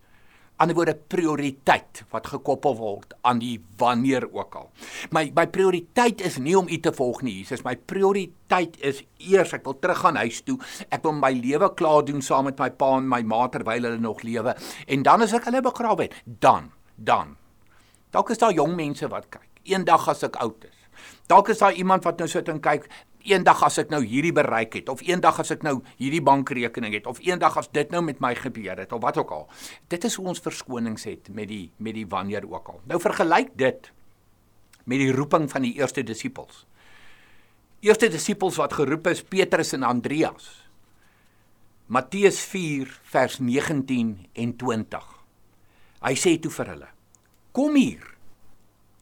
ander 0.58 0.76
woorde 0.76 0.94
prioriteit 1.10 2.02
wat 2.12 2.28
gekoppel 2.32 2.76
word 2.78 3.14
aan 3.26 3.40
die 3.43 3.56
wanneer 3.78 4.26
ook 4.34 4.56
al. 4.58 4.69
My 5.14 5.28
my 5.34 5.46
prioriteit 5.55 6.22
is 6.26 6.38
nie 6.43 6.56
om 6.58 6.69
u 6.69 6.78
te 6.82 6.93
volg 6.94 7.22
nie, 7.22 7.38
Jesus. 7.40 7.64
My 7.66 7.76
prioriteit 7.76 8.78
is 8.82 9.02
eers 9.22 9.55
ek 9.55 9.66
wil 9.69 9.78
teruggaan 9.78 10.19
huis 10.19 10.40
toe. 10.46 10.58
Ek 10.90 11.05
wil 11.06 11.14
my 11.19 11.32
lewe 11.37 11.70
klaar 11.78 12.05
doen 12.08 12.22
saam 12.25 12.49
met 12.50 12.58
my 12.58 12.70
pa 12.70 12.94
en 12.99 13.08
my 13.10 13.22
ma 13.22 13.46
terwyl 13.52 13.87
hulle 13.87 14.02
nog 14.02 14.25
lewe 14.26 14.56
en 14.87 15.06
dan 15.06 15.22
as 15.22 15.37
ek 15.37 15.46
hulle 15.50 15.62
begrawe 15.64 16.08
het, 16.08 16.16
dan, 16.25 16.72
dan. 16.96 17.37
Dalk 18.14 18.32
is 18.34 18.40
daar 18.40 18.55
jong 18.56 18.75
mense 18.76 19.08
wat 19.12 19.28
kyk. 19.31 19.46
Eendag 19.69 20.08
as 20.08 20.25
ek 20.26 20.38
oud 20.43 20.64
is. 20.64 20.76
Dalk 21.28 21.50
is 21.52 21.60
daar 21.60 21.76
iemand 21.76 22.06
wat 22.08 22.19
nou 22.19 22.28
sit 22.31 22.49
en 22.49 22.60
kyk, 22.64 22.88
eendag 23.28 23.60
as 23.66 23.78
ek 23.82 23.92
nou 23.92 24.00
hierdie 24.04 24.32
bereik 24.34 24.76
het 24.78 24.88
of 24.92 25.02
eendag 25.06 25.38
as 25.42 25.52
ek 25.54 25.64
nou 25.66 25.78
hierdie 26.00 26.22
bankrekening 26.25 26.94
het 26.96 27.08
of 27.10 27.20
eendag 27.25 27.58
as 27.60 27.70
dit 27.75 27.90
nou 27.92 28.02
met 28.04 28.20
my 28.25 28.32
gebeur 28.38 28.78
het 28.80 28.92
of 28.94 29.02
wat 29.04 29.20
ook 29.20 29.34
al. 29.34 29.46
Dit 29.92 30.06
is 30.08 30.16
hoe 30.19 30.28
ons 30.32 30.42
verskonings 30.44 31.04
het 31.08 31.28
met 31.34 31.50
die 31.50 31.69
met 31.78 31.96
die 31.98 32.06
wanneer 32.08 32.46
ook 32.48 32.72
al. 32.75 32.80
Nou 32.90 33.00
vergelyk 33.02 33.52
dit 33.58 33.90
met 34.88 35.02
die 35.02 35.12
roeping 35.12 35.48
van 35.52 35.66
die 35.66 35.75
eerste 35.76 36.04
disippels. 36.06 36.64
Eerste 37.84 38.08
disippels 38.10 38.56
wat 38.58 38.75
geroep 38.75 39.06
is 39.12 39.22
Petrus 39.22 39.74
en 39.76 39.84
Andreas. 39.86 40.48
Matteus 41.86 42.40
4 42.50 42.90
vers 43.12 43.38
19 43.40 44.26
en 44.32 44.56
20. 44.56 45.06
Hy 46.04 46.14
sê 46.19 46.34
toe 46.40 46.52
vir 46.52 46.74
hulle: 46.74 46.90
Kom 47.56 47.78
hier. 47.78 48.04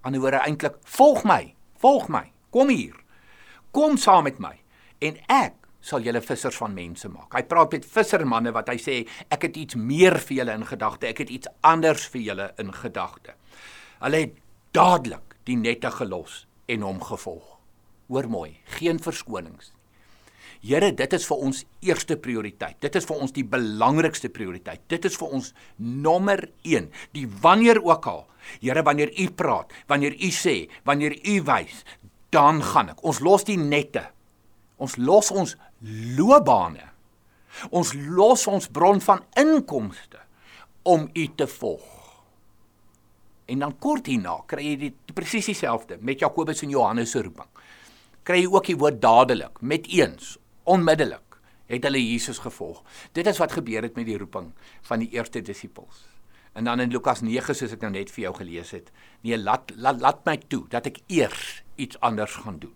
Anderswoorde 0.06 0.44
eintlik: 0.46 0.78
Volg 0.96 1.24
my, 1.26 1.42
volg 1.82 2.06
my. 2.12 2.28
Kom 2.54 2.70
hier 2.70 3.05
kom 3.76 3.99
saam 4.00 4.25
met 4.25 4.40
my 4.40 4.54
en 5.04 5.18
ek 5.28 5.66
sal 5.87 6.02
julle 6.02 6.23
vissers 6.25 6.56
van 6.59 6.73
mense 6.75 7.09
maak. 7.12 7.28
Hy 7.37 7.45
praat 7.47 7.76
met 7.76 7.85
vissermanne 7.87 8.50
wat 8.56 8.73
hy 8.73 8.78
sê 8.80 8.97
ek 9.28 9.47
het 9.50 9.59
iets 9.61 9.76
meer 9.78 10.16
vir 10.25 10.40
julle 10.40 10.56
in 10.56 10.64
gedagte, 10.66 11.11
ek 11.12 11.21
het 11.26 11.33
iets 11.35 11.50
anders 11.66 12.09
vir 12.14 12.25
julle 12.25 12.49
in 12.62 12.73
gedagte. 12.75 13.37
Hulle 14.00 14.23
het 14.25 14.40
dadelik 14.76 15.37
die 15.47 15.59
nette 15.61 15.92
gelos 15.95 16.45
en 16.73 16.83
hom 16.88 16.99
gevolg. 17.04 17.56
Hoor 18.09 18.28
mooi, 18.30 18.50
geen 18.78 18.99
verskonings. 19.02 19.73
Here, 20.66 20.88
dit 20.97 21.12
is 21.14 21.26
vir 21.28 21.42
ons 21.47 21.61
eerste 21.85 22.16
prioriteit. 22.18 22.78
Dit 22.83 22.97
is 22.99 23.04
vir 23.06 23.21
ons 23.23 23.35
die 23.35 23.45
belangrikste 23.47 24.30
prioriteit. 24.33 24.80
Dit 24.90 25.04
is 25.06 25.18
vir 25.21 25.37
ons 25.37 25.52
nommer 25.76 26.40
1. 26.64 26.88
Die 27.14 27.26
wanneer 27.45 27.83
ook 27.85 28.09
al. 28.11 28.25
Here, 28.62 28.83
wanneer 28.87 29.12
U 29.12 29.28
praat, 29.37 29.75
wanneer 29.90 30.16
U 30.16 30.30
sê, 30.35 30.56
wanneer 30.88 31.14
U 31.18 31.37
wys, 31.47 31.85
dan 32.35 32.62
gaan 32.62 32.92
ek. 32.95 33.02
Ons 33.06 33.21
los 33.25 33.47
die 33.49 33.59
nette. 33.61 34.04
Ons 34.76 34.97
los 34.97 35.30
ons 35.30 35.56
loopbane. 36.16 36.85
Ons 37.71 37.95
los 37.95 38.47
ons 38.50 38.68
bron 38.68 39.00
van 39.00 39.23
inkomste 39.40 40.21
om 40.87 41.09
u 41.12 41.26
te 41.35 41.47
volg. 41.47 41.92
En 43.47 43.62
dan 43.62 43.76
kort 43.78 44.09
hierna 44.11 44.40
kry 44.50 44.73
jy 44.73 44.76
dit 44.80 45.14
presies 45.14 45.47
dieselfde 45.52 46.00
met 46.02 46.21
Jakobus 46.21 46.64
en 46.66 46.75
Johannes 46.75 47.14
se 47.14 47.23
roeping. 47.23 47.49
Kry 48.26 48.42
jy 48.42 48.50
ook 48.50 48.73
die 48.73 48.78
woord 48.78 48.99
dadelik, 49.02 49.61
met 49.62 49.87
eens, 49.87 50.35
onmiddellik 50.66 51.23
het 51.71 51.87
hulle 51.87 52.02
Jesus 52.02 52.38
gevolg. 52.42 52.83
Dit 53.14 53.26
is 53.26 53.38
wat 53.42 53.54
gebeur 53.54 53.87
het 53.87 53.97
met 53.99 54.06
die 54.06 54.18
roeping 54.18 54.52
van 54.87 55.02
die 55.02 55.11
eerste 55.14 55.42
disippels. 55.42 56.04
En 56.56 56.64
dan 56.64 56.80
in 56.80 56.90
Lukas 56.90 57.21
9 57.26 57.54
soos 57.54 57.75
ek 57.75 57.83
nou 57.85 57.92
net 57.92 58.11
vir 58.14 58.28
jou 58.28 58.35
gelees 58.38 58.73
het, 58.73 58.90
nee 59.26 59.38
laat 59.38 59.75
laat 59.76 60.00
laat 60.00 60.23
my 60.26 60.38
toe 60.49 60.64
dat 60.73 60.87
ek 60.88 61.02
eers 61.12 61.62
iets 61.76 62.00
anders 62.00 62.35
gaan 62.45 62.59
doen. 62.59 62.75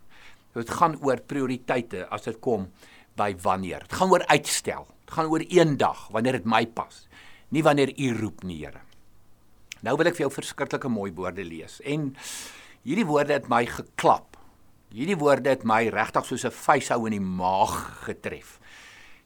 Dit 0.55 0.71
gaan 0.71 0.99
oor 1.03 1.21
prioriteite 1.21 2.07
as 2.11 2.23
dit 2.27 2.39
kom 2.41 2.71
by 3.17 3.35
wanneer. 3.43 3.85
Dit 3.87 3.99
gaan 3.99 4.11
oor 4.11 4.27
uitstel. 4.27 4.87
Dit 5.05 5.15
gaan 5.15 5.31
oor 5.31 5.45
eendag 5.47 6.09
wanneer 6.15 6.41
dit 6.41 6.49
my 6.49 6.67
pas. 6.67 7.07
Nie 7.51 7.63
wanneer 7.63 7.93
u 7.99 8.13
roep 8.19 8.43
nie, 8.43 8.65
Here. 8.65 8.81
Nou 9.81 9.97
wil 9.97 10.11
ek 10.11 10.19
vir 10.19 10.27
jou 10.27 10.35
verskriklike 10.35 10.91
mooi 10.93 11.09
woorde 11.17 11.45
lees 11.47 11.79
en 11.89 12.11
hierdie 12.85 13.07
woorde 13.09 13.39
het 13.39 13.49
my 13.49 13.63
geklap. 13.65 14.37
Hierdie 14.93 15.17
woorde 15.17 15.55
het 15.55 15.65
my 15.65 15.87
regtig 15.89 16.27
soos 16.27 16.45
'n 16.45 16.53
vuishou 16.53 17.07
in 17.07 17.17
die 17.17 17.21
maag 17.21 18.05
getref. 18.05 18.59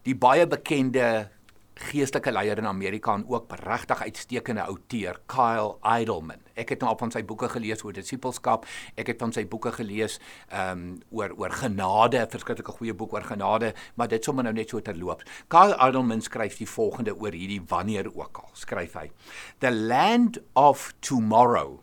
Die 0.05 0.15
baie 0.15 0.47
bekende 0.47 1.31
geestelike 1.75 2.31
leier 2.33 2.59
in 2.59 2.67
Amerika 2.67 3.15
en 3.15 3.25
ook 3.29 3.53
regtig 3.65 4.03
uitstekende 4.03 4.63
outeur, 4.63 5.19
Kyle 5.27 5.75
Idleman. 5.83 6.43
Ek 6.55 6.71
het 6.71 6.83
nou 6.83 6.93
al 6.93 6.99
van 7.01 7.11
sy 7.11 7.25
boeke 7.27 7.49
gelees 7.51 7.83
oor 7.85 7.95
disipelskap. 7.97 8.67
Ek 9.01 9.11
het 9.11 9.19
van 9.23 9.33
sy 9.35 9.43
boeke 9.51 9.73
gelees 9.75 10.21
ehm 10.49 10.71
um, 10.71 10.85
oor 11.11 11.35
oor 11.39 11.51
genade, 11.51 12.21
'n 12.21 12.31
verskriklike 12.31 12.73
goeie 12.79 12.95
boek 12.95 13.13
oor 13.13 13.27
genade, 13.27 13.75
maar 13.95 14.09
dit 14.09 14.25
sommer 14.25 14.45
nou 14.45 14.55
net 14.55 14.71
so 14.71 14.81
terloops. 14.81 15.25
Kyle 15.49 15.75
Idleman 15.89 16.23
skryf 16.23 16.59
die 16.59 16.69
volgende 16.69 17.17
oor 17.17 17.33
hierdie 17.33 17.63
wanneer 17.69 18.07
ook 18.15 18.39
al. 18.39 18.51
Skryf 18.53 18.95
hy: 18.95 19.11
The 19.59 19.73
land 19.73 20.39
of 20.55 20.95
tomorrow 21.01 21.81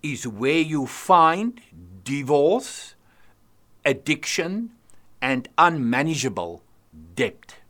is 0.00 0.24
where 0.24 0.62
you 0.62 0.86
find 0.86 1.60
divorce, 2.02 2.94
addiction 3.84 4.72
and 5.20 5.48
unmanageable 5.56 6.62
debt. 7.14 7.61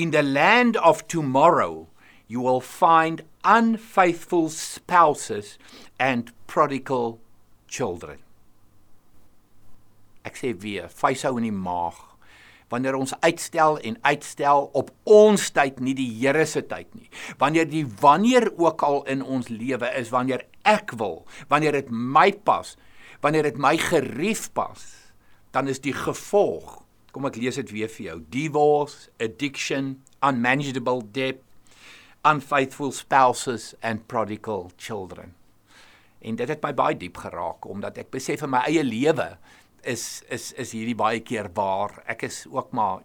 In 0.00 0.12
the 0.12 0.22
land 0.22 0.78
of 0.78 1.06
tomorrow, 1.08 1.86
you 2.26 2.40
will 2.40 2.62
find 2.62 3.20
unfaithful 3.44 4.48
spouses 4.48 5.58
and 5.98 6.32
prodigal 6.46 7.20
children. 7.68 8.16
Ek 10.24 10.40
sê 10.40 10.54
weer, 10.56 10.88
fyshou 10.88 11.34
in 11.36 11.50
die 11.50 11.52
maag. 11.52 12.00
Wanneer 12.72 12.96
ons 12.96 13.12
uitstel 13.20 13.76
en 13.84 14.00
uitstel 14.08 14.70
op 14.72 14.88
ons 15.04 15.44
tyd, 15.52 15.84
nie 15.84 15.92
die 15.98 16.08
Here 16.22 16.48
se 16.48 16.64
tyd 16.64 16.88
nie. 16.96 17.12
Wanneer 17.36 17.68
die 17.68 17.84
wanneer 18.00 18.48
ook 18.56 18.80
al 18.88 19.02
in 19.04 19.20
ons 19.20 19.52
lewe 19.52 19.92
is, 20.00 20.08
wanneer 20.16 20.48
ek 20.64 20.96
wil, 20.96 21.26
wanneer 21.52 21.76
dit 21.76 21.92
my 21.92 22.30
pas, 22.48 22.72
wanneer 23.20 23.52
dit 23.52 23.60
my 23.60 23.76
gerief 23.76 24.48
pas, 24.56 24.80
dan 25.52 25.68
is 25.68 25.84
die 25.84 25.92
gevolg 25.92 26.78
Kom 27.10 27.26
ek 27.26 27.38
lees 27.40 27.58
dit 27.58 27.72
weer 27.74 27.90
vir 27.90 28.06
jou. 28.06 28.18
Divorce, 28.30 29.08
addiction, 29.22 29.96
unmanageable 30.22 31.02
debt, 31.14 31.42
unfaithful 32.24 32.92
spouses 32.92 33.74
and 33.82 34.06
prodigal 34.06 34.70
children. 34.76 35.34
En 36.20 36.36
dit 36.36 36.48
het 36.52 36.60
my 36.62 36.74
baie 36.76 36.98
diep 37.00 37.16
geraak 37.22 37.64
omdat 37.66 37.98
ek 38.02 38.12
besef 38.12 38.44
in 38.44 38.52
my 38.52 38.60
eie 38.68 38.84
lewe 38.84 39.32
is 39.88 40.20
is 40.28 40.50
is 40.60 40.74
hierdie 40.76 40.98
baie 40.98 41.22
keer 41.24 41.48
waar 41.56 42.02
ek 42.04 42.26
is 42.28 42.44
ook 42.50 42.74
maar 42.76 43.00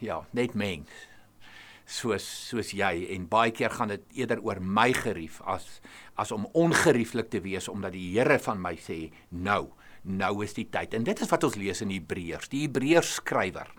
ja, 0.00 0.22
net 0.32 0.56
mens 0.56 0.88
soos 1.90 2.24
soos 2.24 2.70
jy 2.76 3.06
en 3.16 3.26
baie 3.30 3.50
keer 3.54 3.72
gaan 3.74 3.90
dit 3.90 4.20
eerder 4.22 4.40
oor 4.46 4.60
my 4.62 4.90
gerief 4.94 5.40
as 5.50 5.66
as 6.20 6.30
om 6.34 6.46
ongerieflik 6.54 7.30
te 7.32 7.42
wees 7.42 7.68
omdat 7.68 7.96
die 7.96 8.12
Here 8.14 8.38
van 8.38 8.60
my 8.62 8.76
sê 8.78 9.10
nou 9.30 9.72
nou 10.02 10.32
is 10.44 10.54
die 10.56 10.66
tyd. 10.70 10.94
En 10.96 11.04
dit 11.04 11.20
is 11.20 11.30
wat 11.30 11.44
ons 11.44 11.56
lees 11.60 11.82
in 11.84 11.92
Hebreërs. 11.92 12.50
Die 12.52 12.64
Hebreërs 12.64 13.16
skrywer 13.20 13.70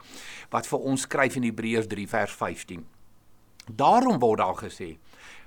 wat 0.53 0.69
vir 0.69 0.87
ons 0.91 1.05
skryf 1.07 1.37
in 1.39 1.47
Hebreërs 1.47 1.89
3 1.91 2.07
vers 2.11 2.35
15. 2.37 2.85
Daarom 3.77 4.19
word 4.19 4.41
daar 4.41 4.57
gesê: 4.57 4.97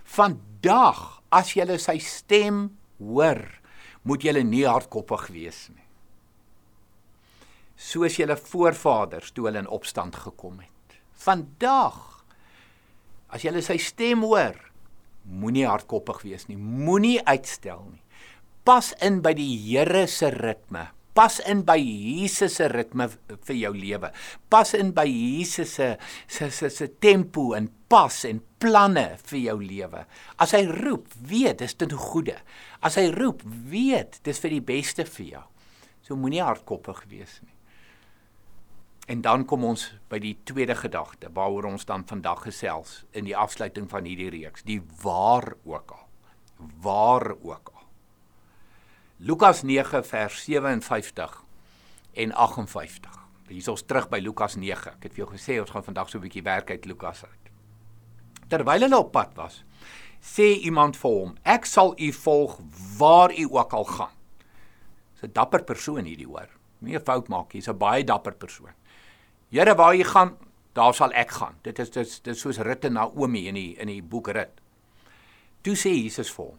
"Vandag 0.04 1.22
as 1.30 1.54
jy 1.54 1.78
sy 1.78 1.98
stem 1.98 2.76
hoor, 2.98 3.60
moet 4.02 4.22
jy 4.22 4.42
nie 4.42 4.66
hardkoppig 4.66 5.28
wees 5.28 5.68
nie." 5.68 5.84
Soos 7.76 8.16
julle 8.16 8.36
voorvaders 8.36 9.32
toe 9.32 9.46
hulle 9.46 9.58
in 9.58 9.68
opstand 9.68 10.16
gekom 10.16 10.60
het. 10.60 11.00
Vandag 11.12 12.24
as 13.28 13.42
jy 13.42 13.60
sy 13.60 13.76
stem 13.76 14.22
hoor, 14.22 14.54
moenie 15.24 15.66
hardkoppig 15.66 16.22
wees 16.22 16.46
nie. 16.48 16.56
Moenie 16.56 17.20
uitstel 17.24 17.90
nie 17.90 18.03
pas 18.64 18.92
in 19.04 19.20
by 19.24 19.34
die 19.36 19.52
Here 19.60 20.06
se 20.08 20.30
ritme. 20.32 20.88
Pas 21.14 21.36
in 21.46 21.60
by 21.62 21.76
Jesus 21.78 22.56
se 22.58 22.66
ritme 22.72 23.06
vir 23.46 23.54
jou 23.54 23.70
lewe. 23.76 24.10
Pas 24.50 24.72
in 24.74 24.90
by 24.96 25.04
Jesus 25.06 25.76
se 25.76 25.92
se 26.26 26.50
se 26.50 26.70
se 26.70 26.88
tempo 26.98 27.52
en 27.54 27.68
pas 27.88 28.24
en 28.26 28.40
planne 28.58 29.06
vir 29.30 29.40
jou 29.44 29.58
lewe. 29.62 30.04
As 30.42 30.56
hy 30.56 30.64
roep, 30.66 31.06
weet 31.14 31.60
dis 31.62 31.76
ten 31.78 31.94
goeie. 31.94 32.40
As 32.82 32.98
hy 32.98 33.10
roep, 33.14 33.44
weet 33.44 34.18
dis 34.26 34.40
vir 34.42 34.56
die 34.56 34.64
beste 34.72 35.06
vir 35.06 35.26
jou. 35.36 35.44
So 36.02 36.16
moenie 36.18 36.42
hardkoppig 36.42 37.04
wees 37.12 37.38
nie. 37.44 37.54
En 39.06 39.20
dan 39.20 39.44
kom 39.44 39.66
ons 39.68 39.86
by 40.08 40.18
die 40.18 40.34
tweede 40.48 40.74
gedagte 40.80 41.28
waaroor 41.36 41.68
ons 41.74 41.84
dan 41.84 42.06
vandag 42.08 42.46
gesels 42.48 43.02
in 43.12 43.28
die 43.28 43.36
afsluiting 43.36 43.86
van 43.92 44.08
hierdie 44.08 44.32
reeks, 44.32 44.64
die 44.64 44.80
waar 45.04 45.52
ook 45.62 45.92
al. 45.92 46.06
Waar 46.82 47.34
ook 47.36 47.68
al. 47.68 47.73
Lukas 49.18 49.62
9 49.62 50.04
vers 50.04 50.44
57 50.44 51.44
en 52.12 52.32
58. 52.32 53.20
Hier 53.48 53.58
is 53.58 53.68
ons 53.68 53.82
terug 53.86 54.08
by 54.08 54.18
Lukas 54.18 54.56
9. 54.56 54.96
Ek 54.96 55.06
het 55.06 55.12
vir 55.14 55.24
jou 55.24 55.30
gesê 55.36 55.60
ons 55.60 55.70
gaan 55.70 55.84
vandag 55.84 56.10
so 56.10 56.18
'n 56.18 56.22
bietjie 56.22 56.42
werk 56.42 56.70
uit 56.70 56.84
Lukas 56.84 57.24
uit. 57.24 57.50
Terwyl 58.48 58.80
hulle 58.80 58.98
op 58.98 59.12
pad 59.12 59.34
was, 59.36 59.64
sê 60.20 60.58
iemand 60.64 60.96
vir 60.96 61.10
hom: 61.10 61.36
"Ek 61.44 61.64
sal 61.64 61.94
u 61.98 62.12
volg 62.12 62.60
waar 62.98 63.30
u 63.32 63.44
ook 63.50 63.72
al 63.72 63.84
gaan." 63.84 64.14
'n 65.22 65.32
dapper 65.32 65.64
persoon 65.64 66.04
hierdie 66.04 66.28
hoor. 66.28 66.48
Nie 66.78 66.96
'n 66.96 67.04
fout 67.04 67.28
maak 67.28 67.52
nie, 67.52 67.60
hy's 67.60 67.68
'n 67.68 67.78
baie 67.78 68.04
dapper 68.04 68.34
persoon. 68.34 68.74
Here, 69.50 69.74
waar 69.74 69.94
jy 69.94 70.04
gaan, 70.04 70.36
daar 70.72 70.94
sal 70.94 71.12
ek 71.12 71.30
gaan. 71.30 71.54
Dit 71.62 71.78
is 71.78 71.90
dit 71.90 72.06
is, 72.06 72.20
dit 72.20 72.34
is 72.34 72.40
soos 72.40 72.58
Rutte 72.58 72.88
Naomi 72.88 73.46
in 73.48 73.54
die 73.54 73.76
in 73.78 73.86
die 73.86 74.02
boek 74.02 74.28
Rut. 74.28 74.60
Toe 75.62 75.74
sê 75.74 75.90
Jesus 75.90 76.30
vir 76.30 76.44
hom: 76.44 76.58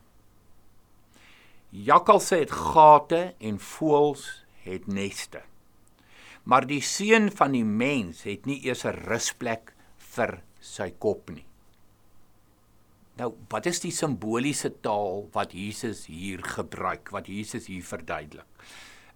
Jakkalse 1.76 2.38
het 2.40 2.54
gate 2.56 3.34
en 3.44 3.58
voëls 3.60 4.24
het 4.64 4.86
neste. 4.88 5.42
Maar 6.48 6.68
die 6.70 6.80
seun 6.82 7.28
van 7.36 7.52
die 7.52 7.66
mens 7.68 8.22
het 8.24 8.46
nie 8.46 8.62
eers 8.64 8.86
'n 8.86 8.96
rusplek 9.10 9.74
vir 9.98 10.42
sy 10.60 10.92
kop 10.92 11.30
nie. 11.30 11.46
Nou, 13.18 13.34
wat 13.50 13.66
is 13.66 13.80
die 13.80 13.92
simboliese 13.92 14.72
taal 14.82 15.30
wat 15.34 15.52
Jesus 15.52 16.06
hier 16.06 16.44
gebruik, 16.44 17.10
wat 17.10 17.28
Jesus 17.28 17.68
hier 17.68 17.84
verduidelik? 17.84 18.48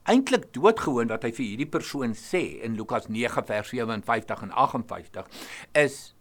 Eintlik 0.03 0.53
doodgewoon 0.53 1.07
wat 1.07 1.23
hy 1.23 1.31
vir 1.31 1.45
hierdie 1.45 1.69
persoon 1.69 2.13
sê 2.13 2.61
in 2.63 2.75
Lukas 2.75 3.07
9 3.07 3.45
vers 3.45 3.69
57 3.69 4.41
en 4.41 4.51
58 4.51 5.27
is 5.73 6.15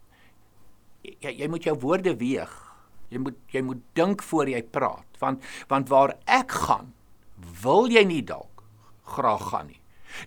jy, 1.03 1.31
jy 1.31 1.47
moet 1.47 1.63
jou 1.63 1.75
woorde 1.79 2.15
weeg 2.15 2.68
Jy 3.09 3.17
moet 3.17 3.37
jy 3.53 3.61
moet 3.65 3.81
dink 3.97 4.23
voor 4.23 4.49
jy 4.49 4.61
praat, 4.63 5.07
want 5.19 5.43
want 5.67 5.89
waar 5.89 6.15
ek 6.25 6.51
gaan, 6.51 6.93
wil 7.63 7.89
jy 7.89 8.03
nie 8.05 8.23
dalk 8.23 8.63
graag 9.09 9.49
gaan 9.49 9.67
nie. 9.67 9.81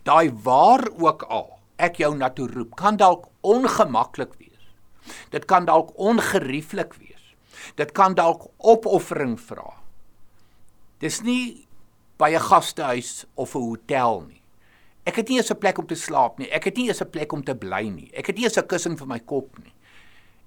Daai 0.07 0.31
waar 0.45 0.87
ook 0.99 1.23
al 1.23 1.59
ek 1.83 1.99
jou 2.03 2.15
na 2.17 2.31
toe 2.31 2.49
roep, 2.51 2.77
kan 2.79 2.97
dalk 2.97 3.29
ongemaklik 3.43 4.35
wees. 4.39 4.67
Dit 5.31 5.47
kan 5.51 5.67
dalk 5.67 5.91
ongerieflik 5.99 6.95
wees. 7.01 7.35
Dit 7.79 7.93
kan 7.97 8.15
dalk 8.15 8.49
opoffering 8.59 9.39
vra. 9.41 9.79
Dis 11.03 11.23
nie 11.23 11.67
by 12.19 12.31
'n 12.35 12.41
gastehuis 12.41 13.27
of 13.35 13.55
'n 13.55 13.59
hotel 13.59 14.21
nie. 14.29 14.43
Ek 15.05 15.17
het 15.17 15.29
nie 15.29 15.39
eens 15.39 15.51
'n 15.51 15.59
plek 15.59 15.79
om 15.79 15.87
te 15.87 15.95
slaap 15.95 16.39
nie. 16.39 16.49
Ek 16.51 16.65
het 16.65 16.77
nie 16.77 16.89
eens 16.89 17.03
'n 17.03 17.11
plek 17.11 17.33
om 17.33 17.43
te 17.43 17.55
bly 17.55 17.89
nie. 17.89 18.11
Ek 18.15 18.27
het 18.27 18.37
nie 18.37 18.45
eens 18.45 18.59
'n 18.59 18.67
kussing 18.67 18.99
vir 18.99 19.07
my 19.07 19.19
kop 19.19 19.59
nie. 19.59 19.73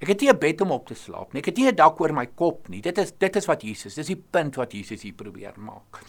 Ek 0.03 0.11
het 0.11 0.21
nie 0.21 0.29
'n 0.29 0.39
bed 0.39 0.61
om 0.61 0.71
op 0.71 0.87
te 0.87 0.95
slaap 0.95 1.33
nie. 1.33 1.39
Ek 1.39 1.45
het 1.45 1.57
nie 1.57 1.67
'n 1.67 1.75
dak 1.75 1.99
oor 1.99 2.13
my 2.13 2.25
kop 2.25 2.69
nie. 2.69 2.81
Dit 2.81 2.97
is 2.97 3.11
dit 3.11 3.35
is 3.35 3.45
wat 3.45 3.61
Jesus. 3.61 3.95
Dis 3.95 4.07
die 4.07 4.23
punt 4.31 4.55
wat 4.55 4.73
Jesus 4.73 5.01
hier 5.01 5.13
probeer 5.13 5.53
maak. 5.57 6.01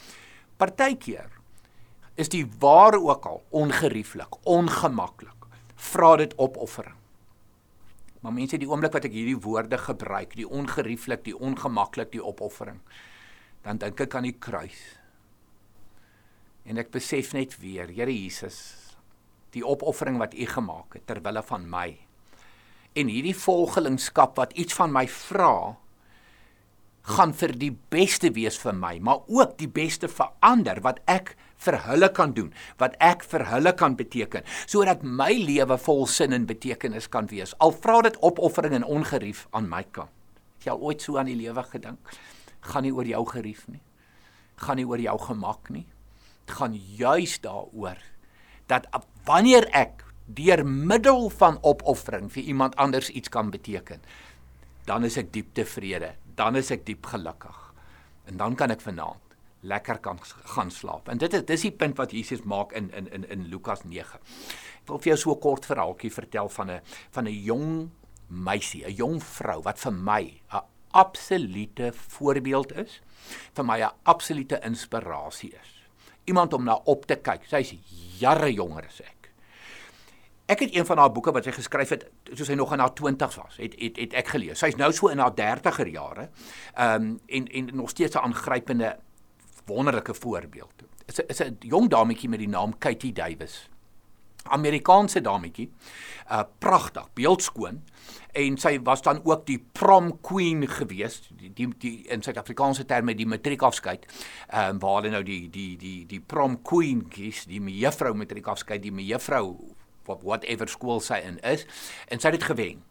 Partykeer 0.56 1.30
is 2.16 2.28
die 2.28 2.46
ware 2.60 2.98
ook 2.98 3.26
al 3.26 3.44
ongerieflik, 3.50 4.46
ongemaklik. 4.46 5.46
Vra 5.74 6.16
dit 6.16 6.34
opoffering. 6.38 6.96
Maar 8.20 8.32
mense, 8.32 8.58
die 8.58 8.68
oomblik 8.68 8.92
wat 8.92 9.04
ek 9.04 9.12
hierdie 9.12 9.38
woorde 9.38 9.78
gebruik, 9.78 10.34
die 10.34 10.48
ongerieflik, 10.48 11.24
die 11.24 11.36
ongemaklik, 11.36 12.10
die 12.12 12.24
opoffering, 12.24 12.80
dan 13.62 13.78
dink 13.78 14.00
ek 14.00 14.14
aan 14.14 14.22
die 14.22 14.38
kruis. 14.38 14.98
En 16.64 16.78
ek 16.78 16.90
besef 16.90 17.32
net 17.32 17.58
weer, 17.60 17.86
Here 17.86 18.10
Jesus, 18.10 18.96
die 19.50 19.66
opoffering 19.66 20.18
wat 20.18 20.34
U 20.34 20.46
gemaak 20.46 20.94
het 20.94 21.06
ter 21.06 21.20
wille 21.22 21.42
van 21.42 21.70
my 21.70 22.05
en 22.96 23.10
hierdie 23.12 23.36
volgelingskap 23.36 24.38
wat 24.40 24.54
iets 24.56 24.76
van 24.76 24.92
my 24.94 25.04
vra 25.10 25.76
gaan 27.06 27.32
vir 27.38 27.52
die 27.54 27.70
beste 27.92 28.32
wees 28.34 28.56
vir 28.58 28.74
my, 28.74 28.96
maar 28.98 29.22
ook 29.30 29.54
die 29.60 29.70
beste 29.70 30.08
vir 30.10 30.32
ander 30.44 30.80
wat 30.82 30.98
ek 31.06 31.36
vir 31.62 31.78
hulle 31.86 32.08
kan 32.12 32.32
doen, 32.36 32.50
wat 32.80 32.96
ek 33.02 33.22
vir 33.30 33.46
hulle 33.52 33.72
kan 33.78 33.94
beteken, 33.96 34.44
sodat 34.66 35.04
my 35.06 35.30
lewe 35.38 35.78
vol 35.80 36.04
sin 36.10 36.34
en 36.34 36.48
betekenis 36.48 37.06
kan 37.12 37.30
wees. 37.30 37.54
Al 37.62 37.72
vra 37.72 38.00
dit 38.08 38.18
opoffering 38.26 38.74
en 38.80 38.88
ongerief 38.98 39.46
aan 39.56 39.70
my 39.70 39.84
kant. 39.94 40.10
Het 40.58 40.68
jy 40.68 40.74
al 40.74 40.82
ooit 40.82 41.04
so 41.04 41.20
aan 41.20 41.30
die 41.30 41.38
lewe 41.38 41.62
gedink? 41.70 42.16
Gaan 42.72 42.86
nie 42.88 42.94
oor 42.96 43.06
jou 43.06 43.22
gerief 43.30 43.66
nie. 43.70 43.82
Gaan 44.58 44.80
nie 44.80 44.88
oor 44.88 45.00
jou 45.00 45.16
gemak 45.28 45.70
nie. 45.70 45.86
Dit 46.46 46.56
gaan 46.58 46.74
juis 46.74 47.38
daaroor 47.44 48.02
dat 48.66 48.88
wanneer 49.26 49.68
ek 49.70 50.02
deur 50.26 50.66
middel 50.66 51.28
van 51.30 51.58
opoffering 51.62 52.30
vir 52.32 52.42
iemand 52.42 52.76
anders 52.76 53.10
iets 53.10 53.28
kan 53.28 53.50
beteken, 53.50 54.02
dan 54.84 55.04
is 55.04 55.16
ek 55.16 55.32
diep 55.32 55.54
tevrede, 55.54 56.14
dan 56.34 56.56
is 56.56 56.70
ek 56.70 56.86
diep 56.86 57.06
gelukkig. 57.06 57.62
En 58.26 58.36
dan 58.36 58.54
kan 58.54 58.70
ek 58.70 58.80
vanaand 58.80 59.22
lekker 59.66 59.98
kan 59.98 60.18
gaan 60.54 60.70
slaap. 60.70 61.08
En 61.08 61.18
dit 61.18 61.32
is 61.32 61.44
dis 61.46 61.66
die 61.68 61.74
punt 61.74 61.96
wat 61.98 62.12
Jesus 62.14 62.44
maak 62.46 62.72
in 62.72 62.90
in 62.94 63.08
in 63.12 63.26
in 63.30 63.46
Lukas 63.50 63.82
9. 63.84 64.20
Ek 64.82 64.90
wil 64.90 65.02
vir 65.02 65.14
jou 65.14 65.18
so 65.18 65.34
'n 65.34 65.40
kort 65.40 65.66
verhaaltjie 65.66 66.12
vertel 66.12 66.48
van 66.48 66.70
'n 66.70 66.80
van 67.10 67.26
'n 67.26 67.42
jong 67.42 67.90
meisie, 68.28 68.84
'n 68.84 68.94
jong 68.94 69.22
vrou 69.22 69.62
wat 69.62 69.78
vir 69.78 69.92
my 69.92 70.22
'n 70.52 70.62
absolute 70.92 71.92
voorbeeld 71.92 72.72
is, 72.72 73.00
vir 73.54 73.64
my 73.64 73.80
'n 73.82 73.92
absolute 74.04 74.60
inspirasie 74.62 75.52
is. 75.52 75.72
Iemand 76.24 76.52
om 76.52 76.64
na 76.64 76.74
op 76.74 77.06
te 77.06 77.16
kyk. 77.16 77.44
Sy's 77.44 77.74
jare 78.18 78.52
jonger 78.52 78.86
as 78.86 79.00
ek. 79.00 79.15
Ek 80.46 80.60
het 80.62 80.74
een 80.74 80.86
van 80.86 80.98
haar 80.98 81.12
boeke 81.12 81.32
wat 81.34 81.44
sy 81.44 81.52
geskryf 81.56 81.90
het 81.90 82.04
toe 82.30 82.46
sy 82.46 82.54
nog 82.54 82.72
in 82.72 82.78
haar 82.78 82.92
20's 82.94 83.38
was, 83.40 83.56
het 83.58 83.74
het 83.82 83.96
het 83.98 84.12
ek 84.14 84.28
gelees. 84.34 84.60
Sy's 84.62 84.76
nou 84.78 84.92
so 84.94 85.10
in 85.10 85.18
haar 85.18 85.34
30er 85.34 85.90
jare. 85.90 86.28
Ehm 86.74 87.02
um, 87.02 87.20
en 87.26 87.46
en 87.46 87.70
nog 87.72 87.90
steeds 87.90 88.14
'n 88.14 88.18
aangrypende 88.18 88.96
wonderlike 89.66 90.14
voorbeeld. 90.14 90.86
Is 91.06 91.18
'n 91.18 91.26
is 91.26 91.40
'n 91.40 91.56
jong 91.60 91.90
dametjie 91.90 92.28
met 92.28 92.38
die 92.38 92.48
naam 92.48 92.78
Katie 92.78 93.12
Davis. 93.12 93.68
Amerikaanse 94.42 95.20
dametjie. 95.20 95.72
Uh 96.30 96.42
pragtig, 96.58 97.12
beeldskoon 97.14 97.82
en 98.36 98.58
sy 98.58 98.78
was 98.84 99.02
dan 99.02 99.20
ook 99.24 99.46
die 99.46 99.58
prom 99.72 100.10
queen 100.20 100.68
gewees 100.68 101.20
die 101.40 101.52
die, 101.56 101.68
die 101.78 101.94
in 102.12 102.22
Suid-Afrikaanse 102.22 102.84
terme 102.84 103.14
die 103.14 103.26
matriekafskeid 103.26 104.06
ehm 104.48 104.76
um, 104.76 104.78
waar 104.78 105.00
hulle 105.00 105.10
nou 105.10 105.22
die 105.22 105.50
die 105.50 105.76
die 105.76 106.06
die 106.06 106.20
prom 106.20 106.62
queen 106.62 107.08
kies 107.08 107.44
die 107.44 107.60
mevrou 107.60 108.14
matriekafskeid 108.14 108.82
die 108.82 108.92
mevrou 108.92 109.75
whatever 110.08 110.68
skool 110.68 111.00
sy 111.00 111.20
in 111.24 111.38
is 111.38 111.66
en 112.08 112.20
sy 112.20 112.28
het 112.28 112.38
dit 112.40 112.48
gewen 112.50 112.82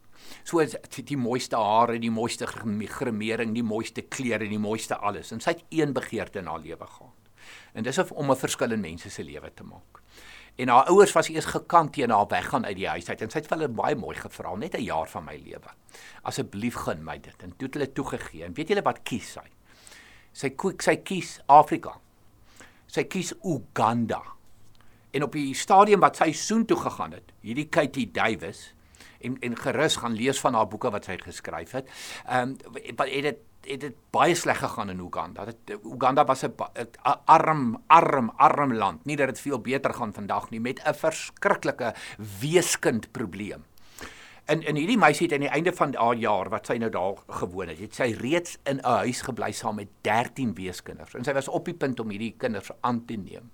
so 0.43 0.63
die, 0.63 1.03
die 1.03 1.17
mooiste 1.17 1.57
hare 1.57 2.00
die 2.00 2.12
mooiste 2.12 2.48
gremering 2.48 3.53
die 3.53 3.63
mooiste 3.63 4.01
klere 4.01 4.48
die 4.48 4.62
mooiste 4.62 4.95
alles 4.95 5.31
en 5.31 5.39
sy 5.39 5.50
het 5.55 5.63
een 5.69 5.93
begeerte 5.93 6.39
in 6.39 6.48
haar 6.48 6.60
lewe 6.60 6.86
gehad 6.86 7.13
en 7.74 7.84
dis 7.84 8.00
om 8.12 8.31
'n 8.31 8.36
verskil 8.36 8.72
in 8.72 8.81
mense 8.81 9.10
se 9.10 9.24
lewe 9.24 9.51
te 9.53 9.63
maak 9.63 10.01
En 10.55 10.67
haar 10.67 10.88
ouers 10.88 11.12
was 11.12 11.27
eers 11.27 11.45
gekant 11.45 11.93
teen 11.93 12.10
haar 12.10 12.27
weggaan 12.27 12.65
uit 12.65 12.75
die 12.75 12.88
huis 12.88 13.10
uit 13.10 13.22
en 13.22 13.31
sy 13.31 13.41
het 13.41 13.48
vir 13.50 13.57
hulle 13.57 13.75
baie 13.75 13.95
mooi 14.00 14.15
gevra 14.15 14.53
net 14.55 14.77
'n 14.77 14.88
jaar 14.88 15.10
van 15.12 15.25
my 15.25 15.36
lewe. 15.36 15.72
Asseblief 16.24 16.75
gun 16.75 17.03
my 17.03 17.19
dit. 17.19 17.43
En 17.43 17.51
toe 17.57 17.67
het 17.67 17.74
hulle 17.74 17.91
toegegee. 17.91 18.43
En 18.43 18.53
weet 18.53 18.67
julle 18.67 18.81
wat 18.81 19.03
kies 19.03 19.31
sy? 19.31 19.43
Sy 20.31 20.50
koek 20.50 20.81
sy 20.81 20.95
kies 20.95 21.39
Afrika. 21.45 22.00
Sy 22.88 23.03
kies 23.03 23.34
Uganda. 23.43 24.22
En 25.15 25.24
op 25.24 25.36
die 25.36 25.53
stadium 25.55 26.01
wat 26.03 26.17
sy 26.19 26.34
soontoe 26.36 26.77
gegaan 26.77 27.13
het, 27.15 27.31
hierdie 27.45 27.69
Katie 27.72 28.10
Davis 28.12 28.74
en 29.24 29.38
en 29.39 29.55
gerus 29.57 29.95
gaan 30.01 30.15
lees 30.19 30.39
van 30.43 30.53
haar 30.53 30.67
boeke 30.67 30.91
wat 30.91 31.07
sy 31.07 31.15
geskryf 31.22 31.72
het. 31.77 31.91
Ehm 32.27 32.55
um, 32.55 32.79
het 32.84 33.22
dit 33.24 33.43
het 33.65 33.81
dit 33.81 33.95
baie 34.13 34.36
sleg 34.36 34.60
gegaan 34.62 34.91
in 34.93 35.00
Uganda. 35.00 35.45
Dit 35.45 35.79
Uganda 35.84 36.25
was 36.25 36.43
'n 36.43 36.53
arm 37.25 37.81
arm 37.88 38.29
arm 38.36 38.74
land. 38.74 39.05
Nie 39.05 39.15
dat 39.15 39.27
dit 39.27 39.39
veel 39.39 39.60
beter 39.60 39.93
gaan 39.93 40.13
vandag 40.13 40.50
nie 40.50 40.60
met 40.60 40.81
'n 40.84 40.93
verskriklike 40.93 41.93
weeskind 42.39 43.12
probleem. 43.12 43.63
En 44.45 44.63
en 44.63 44.75
hierdie 44.75 44.98
meisie 44.98 45.25
het 45.27 45.34
aan 45.34 45.48
die 45.48 45.50
einde 45.50 45.74
van 45.74 45.95
haar 45.95 46.15
jaar 46.15 46.50
wat 46.50 46.65
sy 46.65 46.77
nou 46.77 46.91
daar 46.91 47.15
gewoon 47.27 47.67
het, 47.67 47.79
het 47.79 47.95
sy 47.95 48.15
reeds 48.19 48.57
in 48.63 48.77
'n 48.77 48.86
huis 48.86 49.22
gebly 49.22 49.51
saam 49.51 49.75
met 49.75 49.88
13 50.01 50.53
weeskinders. 50.53 51.13
En 51.15 51.24
sy 51.24 51.34
was 51.34 51.48
op 51.48 51.65
die 51.65 51.74
punt 51.74 52.00
om 52.00 52.10
hierdie 52.10 52.36
kinders 52.38 52.72
aan 52.81 53.05
te 53.05 53.13
neem. 53.13 53.51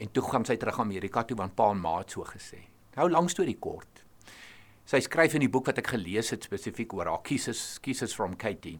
En 0.00 0.12
toe 0.12 0.24
gaan 0.24 0.46
sy 0.48 0.56
terug 0.56 0.80
Amerika 0.80 1.24
toe 1.24 1.36
want 1.38 1.56
pa 1.56 1.70
en 1.74 1.80
ma 1.80 1.98
het 2.00 2.16
so 2.16 2.24
gesê. 2.24 2.62
Nou 2.96 3.10
lank 3.12 3.30
storie 3.32 3.58
kort. 3.60 4.04
Sy 4.88 5.02
skryf 5.04 5.36
in 5.38 5.44
die 5.44 5.52
boek 5.52 5.68
wat 5.70 5.78
ek 5.78 5.92
gelees 5.94 6.32
het 6.34 6.48
spesifiek 6.48 6.94
oor 6.96 7.12
haar 7.12 7.24
Kisses 7.26 7.78
Kisses 7.84 8.16
from 8.16 8.36
Katie 8.40 8.78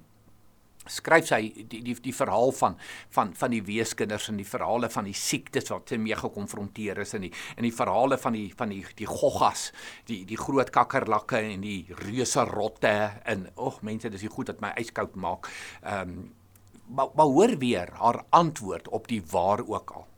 skryf 0.88 1.28
sy 1.28 1.40
die 1.68 1.82
die 1.84 1.94
die 2.00 2.14
verhaal 2.14 2.52
van 2.56 2.76
van 3.12 3.34
van 3.36 3.52
die 3.52 3.60
weeskinders 3.66 4.30
en 4.32 4.38
die 4.40 4.48
verhale 4.48 4.88
van 4.88 5.04
die 5.04 5.16
siektes 5.16 5.68
wat 5.72 5.92
hulle 5.92 6.02
mee 6.06 6.16
gekonfronteer 6.16 7.02
is 7.04 7.14
en 7.18 7.26
die 7.26 7.32
en 7.56 7.66
die 7.68 7.74
verhale 7.74 8.16
van 8.18 8.36
die 8.38 8.48
van 8.56 8.72
die 8.72 8.82
die 8.96 9.08
goggas 9.10 9.70
die 10.08 10.22
die 10.28 10.40
groot 10.40 10.72
kakkerlakke 10.72 11.42
en 11.52 11.66
die 11.66 11.84
reuse 12.00 12.46
rotte 12.48 12.94
en 13.28 13.48
ag 13.56 13.82
mense 13.86 14.10
dis 14.10 14.24
die 14.24 14.32
goed 14.32 14.54
wat 14.54 14.60
my 14.64 14.74
yskoud 14.80 15.16
maak. 15.16 15.50
Ehm 15.82 16.18
um, 16.18 16.28
maar, 16.90 17.06
maar 17.14 17.28
hoor 17.30 17.52
weer 17.62 17.90
haar 18.00 18.24
antwoord 18.34 18.88
op 18.88 19.04
die 19.06 19.22
waar 19.30 19.60
ook 19.62 19.90
al. 19.94 20.09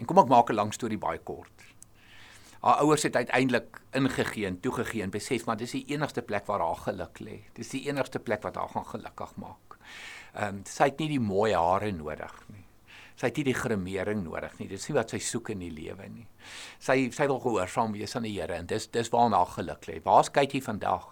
En 0.00 0.08
kom 0.08 0.18
ek 0.18 0.32
maak 0.32 0.50
'n 0.50 0.56
lang 0.56 0.72
storie 0.72 0.98
baie 0.98 1.18
kort. 1.18 1.66
Haar 2.60 2.80
ouers 2.84 3.02
het 3.02 3.16
uiteindelik 3.16 3.80
ingegee 3.92 4.46
en 4.46 4.60
toegegee 4.60 5.02
en 5.02 5.10
besef 5.10 5.44
maar 5.46 5.56
dis 5.56 5.72
die 5.72 5.84
enigste 5.92 6.22
plek 6.22 6.46
waar 6.46 6.60
haar 6.60 6.76
geluk 6.76 7.20
lê. 7.20 7.40
Dis 7.54 7.68
die 7.68 7.88
enigste 7.88 8.18
plek 8.18 8.42
wat 8.42 8.56
haar 8.56 8.68
gaan 8.68 8.86
gelukkig 8.86 9.36
maak. 9.36 9.78
Ehm 10.34 10.56
um, 10.56 10.64
sy 10.64 10.84
het 10.84 10.98
nie 10.98 11.08
die 11.08 11.20
mooi 11.20 11.52
hare 11.54 11.92
nodig 11.92 12.34
nie. 12.48 12.64
Sy 13.16 13.26
het 13.26 13.36
nie 13.36 13.44
die 13.44 13.54
gremering 13.54 14.22
nodig 14.24 14.58
nie. 14.58 14.68
Dis 14.68 14.88
nie 14.88 14.96
wat 14.96 15.10
sy 15.10 15.18
soek 15.18 15.50
in 15.50 15.58
die 15.58 15.70
lewe 15.70 16.08
nie. 16.08 16.26
Sy 16.78 17.10
sy 17.10 17.26
wil 17.26 17.40
gehoorsaam 17.40 17.92
wees 17.92 18.16
aan 18.16 18.28
die 18.28 18.40
Here 18.40 18.54
en 18.54 18.66
dis 18.66 18.86
dis 18.86 19.10
waar 19.12 19.30
haar 19.30 19.46
geluk 19.46 19.86
lê. 19.86 20.00
Waar's 20.04 20.30
Katie 20.30 20.62
vandag? 20.62 21.08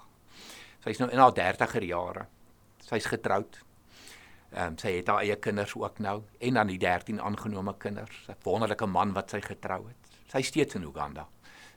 Sy's 0.85 0.99
nou 0.99 1.11
in 1.11 1.19
haar 1.19 1.33
30er 1.33 1.85
jare. 1.85 2.27
Sy's 2.81 3.07
getroud. 3.07 3.59
Ehm 4.51 4.67
um, 4.67 4.77
sy 4.81 4.95
het 4.97 5.09
haar 5.09 5.21
eie 5.21 5.37
kinders 5.37 5.75
ook 5.77 5.99
nou 5.99 6.23
en 6.41 6.55
dan 6.55 6.67
die 6.67 6.79
13 6.79 7.21
aangenome 7.21 7.75
kinders. 7.79 8.25
'n 8.29 8.37
Wonderlike 8.43 8.87
man 8.87 9.13
wat 9.13 9.31
sy 9.31 9.41
getrou 9.41 9.87
het. 9.89 9.97
Sy's 10.33 10.47
steeds 10.47 10.75
in 10.75 10.83
Uganda. 10.83 11.29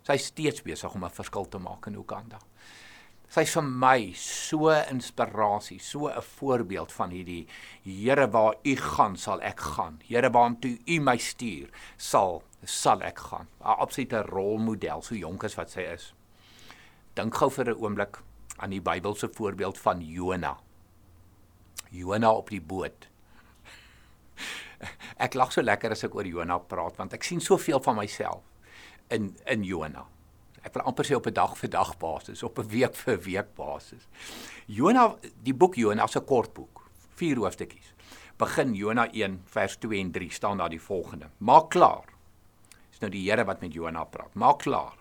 Sy's 0.03 0.25
steeds 0.25 0.61
besig 0.61 0.93
om 0.93 1.03
'n 1.05 1.09
verskil 1.09 1.49
te 1.49 1.57
maak 1.57 1.87
in 1.87 1.95
Uganda. 1.95 2.39
Sy's 3.31 3.53
vir 3.53 3.63
my 3.63 4.13
so 4.13 4.69
inspirasie, 4.69 5.79
so 5.79 6.07
'n 6.07 6.21
voorbeeld 6.21 6.91
van 6.91 7.09
hierdie 7.09 7.47
Here 7.83 8.27
waar 8.27 8.55
U 8.63 8.75
gaan, 8.75 9.17
sal 9.17 9.41
ek 9.41 9.59
gaan. 9.59 9.99
Here 10.07 10.29
waartoe 10.29 10.79
U 10.85 10.99
my 10.99 11.17
stuur, 11.17 11.69
sal 11.97 12.43
sal 12.65 13.01
ek 13.01 13.19
gaan. 13.19 13.47
'n 13.59 13.79
Absolute 13.79 14.21
rolmodel, 14.21 15.01
so 15.01 15.15
jonk 15.15 15.43
as 15.43 15.55
wat 15.55 15.69
sy 15.69 15.81
is. 15.81 16.13
Dink 17.15 17.35
gou 17.35 17.49
vir 17.49 17.69
'n 17.69 17.83
oomblik 17.83 18.17
aan 18.57 18.69
die 18.69 18.81
Bybelse 18.81 19.29
voorbeeld 19.29 19.77
van 19.77 20.01
Jona. 20.01 20.57
Jona 21.91 22.31
op 22.31 22.49
die 22.49 22.61
boot. 22.61 23.07
Ek 25.25 25.35
lag 25.37 25.51
so 25.53 25.61
lekker 25.61 25.93
as 25.93 26.03
ek 26.07 26.15
oor 26.15 26.25
Jona 26.25 26.57
praat 26.57 26.97
want 26.97 27.13
ek 27.13 27.23
sien 27.27 27.43
soveel 27.43 27.81
van 27.83 27.99
myself 27.99 28.41
in 29.13 29.35
in 29.45 29.63
Jona. 29.67 30.07
Ek 30.61 30.75
wil 30.75 30.85
amper 30.89 31.05
sê 31.05 31.15
op 31.17 31.27
'n 31.27 31.33
dag 31.33 31.57
vir 31.57 31.69
dag 31.69 31.97
basis, 31.97 32.43
op 32.43 32.59
'n 32.59 32.67
week 32.69 32.95
vir 32.95 33.17
week 33.19 33.55
basis. 33.55 34.07
Jona, 34.67 35.15
die 35.43 35.53
boek 35.53 35.75
Jona 35.75 36.07
se 36.07 36.19
kort 36.19 36.53
boek, 36.53 36.81
vier 37.15 37.37
hoofstukkies. 37.37 37.93
Begin 38.37 38.73
Jona 38.73 39.07
1 39.13 39.41
vers 39.45 39.77
2 39.77 39.99
en 39.99 40.11
3 40.11 40.29
staan 40.31 40.57
daar 40.57 40.69
die 40.69 40.81
volgende: 40.81 41.29
Maak 41.37 41.69
klaar. 41.69 42.05
Dis 42.89 42.99
nou 42.99 43.11
die 43.11 43.29
Here 43.29 43.45
wat 43.45 43.61
met 43.61 43.73
Jona 43.73 44.03
praat. 44.03 44.33
Maak 44.33 44.59
klaar. 44.59 44.97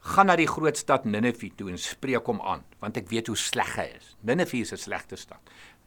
Gaan 0.00 0.26
na 0.26 0.36
die 0.36 0.48
groot 0.48 0.76
stad 0.76 1.04
Ninive 1.04 1.50
toe 1.56 1.68
en 1.70 1.78
spreek 1.78 2.26
hom 2.26 2.40
aan, 2.40 2.64
want 2.80 2.96
ek 2.96 3.10
weet 3.10 3.26
hoe 3.26 3.36
sleg 3.36 3.74
hy 3.76 3.88
is. 3.98 4.16
Ninive 4.24 4.56
is 4.56 4.72
'n 4.72 4.76
slegte 4.76 5.16
stad. 5.16 5.40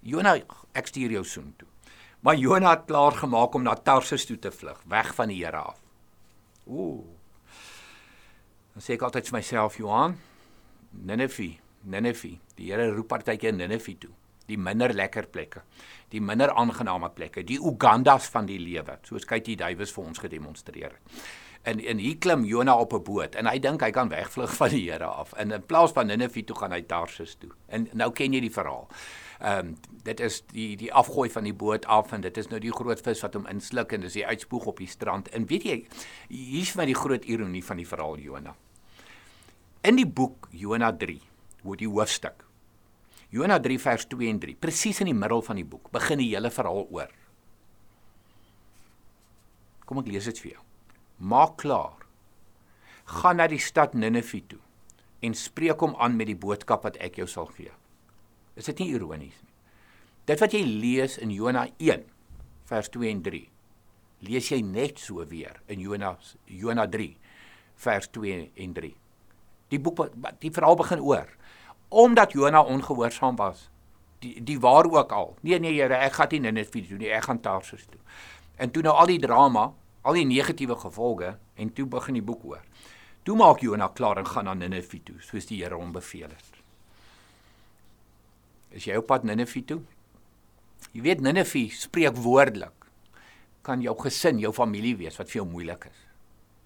Jona, 0.04 0.36
ek 0.76 0.89
stuur 0.92 1.16
jou 1.16 1.24
soheen 1.24 1.54
toe. 1.58 1.68
Maar 2.24 2.36
Jona 2.39 2.70
het 2.76 2.86
klaar 2.88 3.16
gemaak 3.20 3.56
om 3.56 3.63
na 3.63 3.76
Tarsus 3.76 4.26
toe 4.28 4.38
te 4.39 4.52
vlug, 4.52 4.80
weg 4.88 5.13
van 5.16 5.32
die 5.32 5.39
Here 5.44 5.58
af. 5.58 5.80
Ooh. 6.68 7.04
Dan 8.74 8.84
sê 8.84 8.96
ek 8.96 9.06
altyd 9.08 9.30
vir 9.30 9.38
myself, 9.38 9.78
Johan, 9.80 10.18
Nineve, 10.92 11.54
Nineve. 11.84 12.38
Die 12.58 12.72
Here 12.72 12.89
roep 12.92 13.12
partykeer 13.12 13.56
Nineve 13.56 13.96
toe. 14.00 14.12
Die 14.50 14.60
minder 14.60 14.92
lekker 14.92 15.30
plekke, 15.32 15.62
die 16.12 16.20
minder 16.20 16.52
aangename 16.52 17.08
plekke, 17.16 17.46
die 17.48 17.62
Ugandas 17.63 18.28
van 18.32 18.48
die 18.50 18.60
lewe, 18.60 18.98
soos 19.08 19.24
Katie 19.24 19.56
Duwys 19.56 19.94
vir 19.96 20.04
ons 20.04 20.20
gedemonstreer 20.20 20.98
het. 20.98 21.22
En 21.63 21.80
en 21.80 22.02
hier 22.04 22.18
klim 22.20 22.44
Jona 22.44 22.76
op 22.76 22.94
'n 22.94 23.04
boot 23.04 23.36
en 23.36 23.48
hy 23.48 23.60
dink 23.60 23.82
hy 23.82 23.92
kan 23.92 24.10
wegvlug 24.10 24.52
van 24.60 24.70
die 24.70 24.92
Here 24.92 25.06
af. 25.06 25.34
En 25.34 25.52
in 25.52 25.66
plaas 25.66 25.92
van 25.92 26.08
Nineve 26.08 26.44
toe 26.44 26.56
gaan 26.56 26.72
hy 26.72 26.82
Tarsus 26.82 27.36
toe. 27.36 27.52
En 27.68 27.88
nou 27.94 28.12
ken 28.12 28.34
jy 28.34 28.42
die 28.42 28.52
verhaal. 28.52 28.89
Ehm 29.43 29.73
um, 29.73 29.73
dit 30.03 30.19
is 30.19 30.41
die 30.51 30.75
die 30.79 30.91
afgooi 30.91 31.29
van 31.32 31.45
die 31.47 31.56
boot 31.56 31.86
af 31.86 32.12
en 32.12 32.21
dit 32.23 32.38
is 32.38 32.49
nou 32.51 32.60
die 32.60 32.71
groot 32.75 32.99
vis 33.03 33.21
wat 33.23 33.36
hom 33.38 33.45
insluk 33.47 33.93
en 33.95 34.03
dis 34.03 34.17
die 34.19 34.25
uitspoeg 34.27 34.65
op 34.71 34.79
die 34.84 34.88
strand. 34.88 35.29
En 35.32 35.47
weet 35.47 35.67
jy, 35.67 35.77
hier's 36.27 36.73
vir 36.73 36.84
my 36.84 36.88
die 36.91 36.97
groot 36.99 37.27
ironie 37.27 37.63
van 37.63 37.79
die 37.79 37.88
verhaal 37.88 38.19
Jona. 38.19 38.56
In 39.84 39.99
die 39.99 40.08
boek 40.08 40.49
Jona 40.51 40.91
3 40.91 41.19
word 41.63 41.79
die 41.79 41.91
hoofstuk 41.91 42.43
Jona 43.34 43.58
3 43.58 43.79
vers 43.82 44.06
2 44.12 44.29
en 44.29 44.39
3, 44.39 44.53
presies 44.62 44.99
in 45.01 45.10
die 45.10 45.17
middel 45.17 45.41
van 45.41 45.58
die 45.58 45.65
boek, 45.65 45.88
begin 45.95 46.19
die 46.21 46.29
hele 46.36 46.51
verhaal 46.53 46.86
oor. 46.93 47.10
Kom 49.89 50.03
ek 50.03 50.12
lees 50.13 50.27
dit 50.29 50.41
vir 50.43 50.51
jou. 50.51 50.65
Maak 51.34 51.56
klaar. 51.63 52.03
Gaan 53.10 53.41
na 53.41 53.47
die 53.49 53.62
stad 53.62 53.97
Ninive 53.97 54.43
toe 54.51 54.62
en 55.25 55.34
spreek 55.39 55.82
hom 55.82 55.95
aan 56.03 56.17
met 56.19 56.29
die 56.29 56.38
boodskap 56.38 56.86
wat 56.86 56.99
ek 57.01 57.17
jou 57.21 57.25
sal 57.32 57.49
gee. 57.56 57.73
Is 58.56 58.70
dit 58.70 58.84
nie 58.84 58.94
ironies 58.94 59.38
nie? 59.42 59.54
Dit 60.30 60.39
wat 60.39 60.54
jy 60.56 60.62
lees 60.63 61.18
in 61.20 61.34
Jona 61.36 61.66
1 61.84 62.06
vers 62.70 62.89
2 62.94 63.10
en 63.12 63.22
3, 63.26 63.42
lees 64.24 64.50
jy 64.54 64.62
net 64.63 65.02
so 65.04 65.26
weer 65.28 65.60
in 65.68 65.82
Jona 65.84 66.13
Jona 66.48 66.86
3 66.88 67.10
vers 67.84 68.08
2 68.16 68.38
en 68.63 68.76
3. 68.78 68.94
Die 69.74 69.80
boek 69.82 70.06
die 70.39 70.54
verhaal 70.54 70.80
begin 70.80 71.04
oor 71.04 71.28
omdat 71.94 72.34
Jona 72.34 72.63
ongehoorsaam 72.63 73.36
was. 73.38 73.68
Die 74.24 74.39
die 74.42 74.58
waar 74.60 74.88
ook 74.89 75.12
al. 75.12 75.36
Nee 75.42 75.60
nee 75.60 75.76
Here, 75.76 75.94
ek 75.94 76.16
gaan 76.18 76.32
nie 76.32 76.52
net 76.52 76.72
vir 76.74 76.88
doen 76.89 77.04
nie, 77.04 77.12
ek 77.13 77.28
gaan 77.28 77.42
Tarsus 77.42 77.86
toe. 77.86 78.00
En 78.58 78.72
toe 78.72 78.82
nou 78.82 78.96
al 78.96 79.12
die 79.12 79.20
drama, 79.22 79.68
al 80.02 80.18
die 80.18 80.26
negatiewe 80.26 80.80
gevolge 80.80 81.36
en 81.56 81.74
toe 81.74 81.86
begin 81.86 82.18
die 82.18 82.26
boek 82.26 82.46
oor. 82.46 82.63
Toe 83.24 83.38
maak 83.38 83.62
Jona 83.62 83.92
klaar 83.94 84.18
en 84.18 84.28
gaan 84.28 84.46
na 84.46 84.54
Ninive 84.58 85.04
toe, 85.04 85.20
soos 85.22 85.46
die 85.52 85.62
Here 85.62 85.78
hom 85.78 85.94
beveel 85.94 86.32
het. 86.32 86.53
Is 88.74 88.88
jy 88.90 88.98
op 88.98 89.08
pad 89.12 89.24
Ninive 89.24 89.62
toe? 89.70 89.82
Jy 90.94 91.04
weet 91.06 91.22
Ninive 91.22 91.68
spreek 91.78 92.18
woordelik 92.18 92.74
kan 93.64 93.80
jou 93.82 93.94
gesin, 93.96 94.42
jou 94.42 94.52
familie 94.52 94.96
wees 95.00 95.16
wat 95.20 95.30
vir 95.32 95.40
jou 95.40 95.46
moeilik 95.48 95.86
is. 95.88 96.00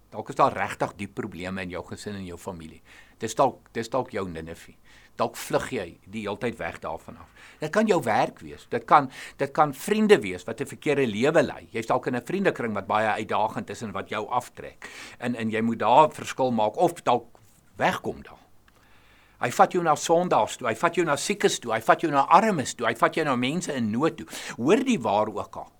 Dalk 0.10 0.32
is 0.32 0.38
daar 0.40 0.56
regtig 0.56 0.96
diep 0.98 1.14
probleme 1.20 1.62
in 1.62 1.76
jou 1.76 1.84
gesin 1.86 2.16
en 2.16 2.26
jou 2.26 2.38
familie. 2.40 2.80
Dis 3.20 3.36
dalk 3.38 3.68
dis 3.76 3.92
dalk 3.92 4.14
jou 4.16 4.24
Ninive. 4.30 4.74
Dalk 5.20 5.36
vlug 5.38 5.68
jy 5.74 5.86
die 6.06 6.24
hele 6.24 6.40
tyd 6.40 6.58
weg 6.62 6.80
daarvan 6.82 7.20
af. 7.20 7.30
Dit 7.60 7.74
kan 7.76 7.90
jou 7.90 8.00
werk 8.06 8.40
wees. 8.40 8.66
Dit 8.72 8.88
kan 8.90 9.12
dit 9.38 9.54
kan 9.54 9.74
vriende 9.76 10.22
wees 10.24 10.48
wat 10.48 10.62
'n 10.62 10.72
verkeerde 10.74 11.06
lewe 11.06 11.44
lei. 11.44 11.68
Jy's 11.72 11.88
dalk 11.88 12.08
in 12.08 12.16
'n 12.16 12.26
vriendekring 12.26 12.74
wat 12.74 12.88
baie 12.88 13.08
uitdagend 13.20 13.70
is 13.70 13.82
en 13.82 13.92
wat 13.92 14.10
jou 14.10 14.28
aftrek. 14.30 14.90
En 15.20 15.36
en 15.36 15.50
jy 15.50 15.62
moet 15.62 15.80
daar 15.80 16.10
verskil 16.12 16.52
maak 16.52 16.78
of 16.78 17.04
dalk 17.04 17.28
wegkom 17.76 18.24
daar. 18.24 18.47
Hy 19.40 19.52
vat 19.54 19.74
jou 19.74 19.84
na 19.84 19.96
sondaars 19.96 20.58
toe, 20.58 20.68
hy 20.68 20.76
vat 20.76 20.96
jou 20.98 21.06
na 21.06 21.16
siekes 21.16 21.60
toe, 21.60 21.74
hy 21.74 21.82
vat 21.86 22.02
jou 22.02 22.12
na 22.12 22.26
armes 22.34 22.74
toe, 22.76 22.88
hy 22.88 22.96
vat 22.98 23.16
jou 23.16 23.26
na 23.26 23.36
mense 23.36 23.74
in 23.74 23.92
nood 23.92 24.18
toe. 24.18 24.28
Hoor 24.58 24.82
die 24.84 24.98
waar 25.00 25.30
ook 25.30 25.56
al 25.56 25.72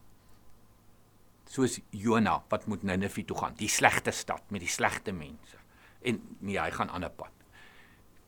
soos 1.48 1.80
Jona 1.96 2.42
wat 2.52 2.68
moet 2.68 2.84
Ninive 2.84 3.24
toe 3.26 3.38
gaan, 3.38 3.56
die 3.58 3.72
slegte 3.72 4.12
stad 4.12 4.52
met 4.54 4.64
die 4.64 4.72
slegte 4.72 5.14
mense. 5.16 5.58
En 6.06 6.20
nee, 6.40 6.60
hy 6.60 6.70
gaan 6.72 6.90
aan 6.90 7.06
'n 7.06 7.16
pad. 7.16 7.34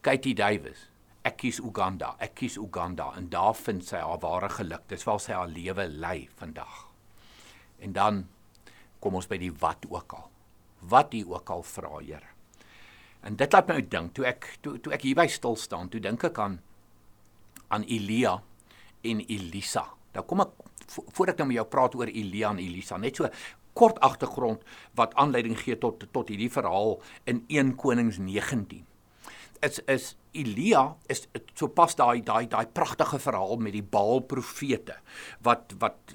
Katie 0.02 0.34
Davies, 0.34 0.90
ek 1.24 1.38
kies 1.38 1.60
Uganda, 1.60 2.16
ek 2.20 2.36
kies 2.36 2.58
Uganda 2.58 3.14
en 3.18 3.30
daar 3.30 3.56
vind 3.56 3.86
sy 3.86 3.98
haar 3.98 4.20
ware 4.20 4.50
geluk. 4.50 4.88
Dis 4.88 5.04
waar 5.04 5.20
sy 5.20 5.34
haar 5.34 5.48
lewe 5.48 5.88
lei 5.88 6.30
vandag. 6.36 6.88
En 7.80 7.94
dan 7.94 8.28
kom 9.00 9.16
ons 9.16 9.28
by 9.28 9.38
die 9.38 9.52
wat 9.52 9.86
ook 9.90 10.14
al. 10.14 10.32
Wat 10.80 11.14
jy 11.14 11.24
ook 11.28 11.50
al 11.50 11.64
vra, 11.64 12.00
Here. 12.00 12.39
En 13.28 13.36
dit 13.36 13.54
laat 13.54 13.68
my 13.68 13.80
nou 13.80 13.88
dink, 13.92 14.14
toe 14.16 14.26
ek 14.30 14.48
toe 14.64 14.78
toe 14.84 14.94
ek 14.96 15.06
hier 15.08 15.18
by 15.20 15.28
stil 15.32 15.58
staan, 15.60 15.90
toe 15.92 16.02
dink 16.04 16.24
ek 16.30 16.40
aan 16.40 16.60
aan 17.70 17.86
Elia 17.86 18.40
en 19.06 19.24
Elisa. 19.28 19.86
Nou 20.16 20.26
kom 20.26 20.44
ek 20.46 20.54
voordat 20.90 21.36
ek 21.36 21.42
nou 21.44 21.50
met 21.52 21.60
jou 21.60 21.68
praat 21.70 21.98
oor 22.00 22.10
Elia 22.10 22.54
en 22.54 22.62
Elisa, 22.64 22.98
net 22.98 23.20
so 23.20 23.30
kort 23.78 24.00
agtergrond 24.04 24.64
wat 24.98 25.14
aanleiding 25.20 25.58
gee 25.60 25.78
tot 25.80 26.08
tot 26.16 26.32
hierdie 26.32 26.52
verhaal 26.52 26.98
in 27.30 27.44
1 27.48 27.76
Konings 27.80 28.18
19. 28.24 28.89
Is 29.62 29.80
is 29.88 30.16
Elia 30.34 30.96
is 31.10 31.28
so 31.56 31.68
pas 31.68 31.96
daai 31.96 32.22
daai 32.22 32.46
daai 32.48 32.68
pragtige 32.68 33.20
verhaal 33.20 33.58
met 33.58 33.74
die 33.74 33.84
Baal 33.84 34.22
profete 34.22 35.00
wat 35.44 35.74
wat 35.80 36.14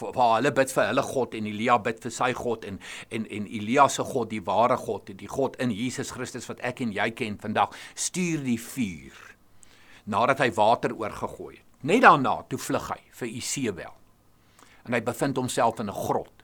waar 0.00 0.38
hulle 0.38 0.52
bid 0.56 0.72
vir 0.72 0.88
hulle 0.90 1.04
God 1.04 1.36
en 1.38 1.46
Elia 1.46 1.76
bid 1.78 2.00
vir 2.02 2.14
sy 2.16 2.32
God 2.32 2.64
en 2.64 2.80
en 3.10 3.28
en 3.38 3.46
Elia 3.46 3.86
se 3.88 4.02
God 4.02 4.32
die 4.32 4.42
ware 4.46 4.76
God 4.76 5.12
die 5.12 5.30
God 5.30 5.60
in 5.62 5.70
Jesus 5.70 6.10
Christus 6.16 6.48
wat 6.48 6.64
ek 6.64 6.80
en 6.80 6.96
jy 6.96 7.10
ken 7.10 7.38
vandag 7.38 7.76
stuur 7.94 8.42
die 8.48 8.58
vuur 8.58 9.22
nadat 10.06 10.42
hy 10.42 10.50
water 10.56 10.96
oorgegooi 10.96 11.54
het 11.58 11.66
Net 11.86 12.02
daarna 12.02 12.40
toe 12.48 12.58
vlug 12.58 12.88
hy 12.90 12.98
vir 13.20 13.28
Isebel. 13.38 13.92
En 14.86 14.96
hy 14.96 15.02
bevind 15.04 15.36
homself 15.38 15.80
in 15.80 15.90
'n 15.90 15.94
grot. 15.94 16.35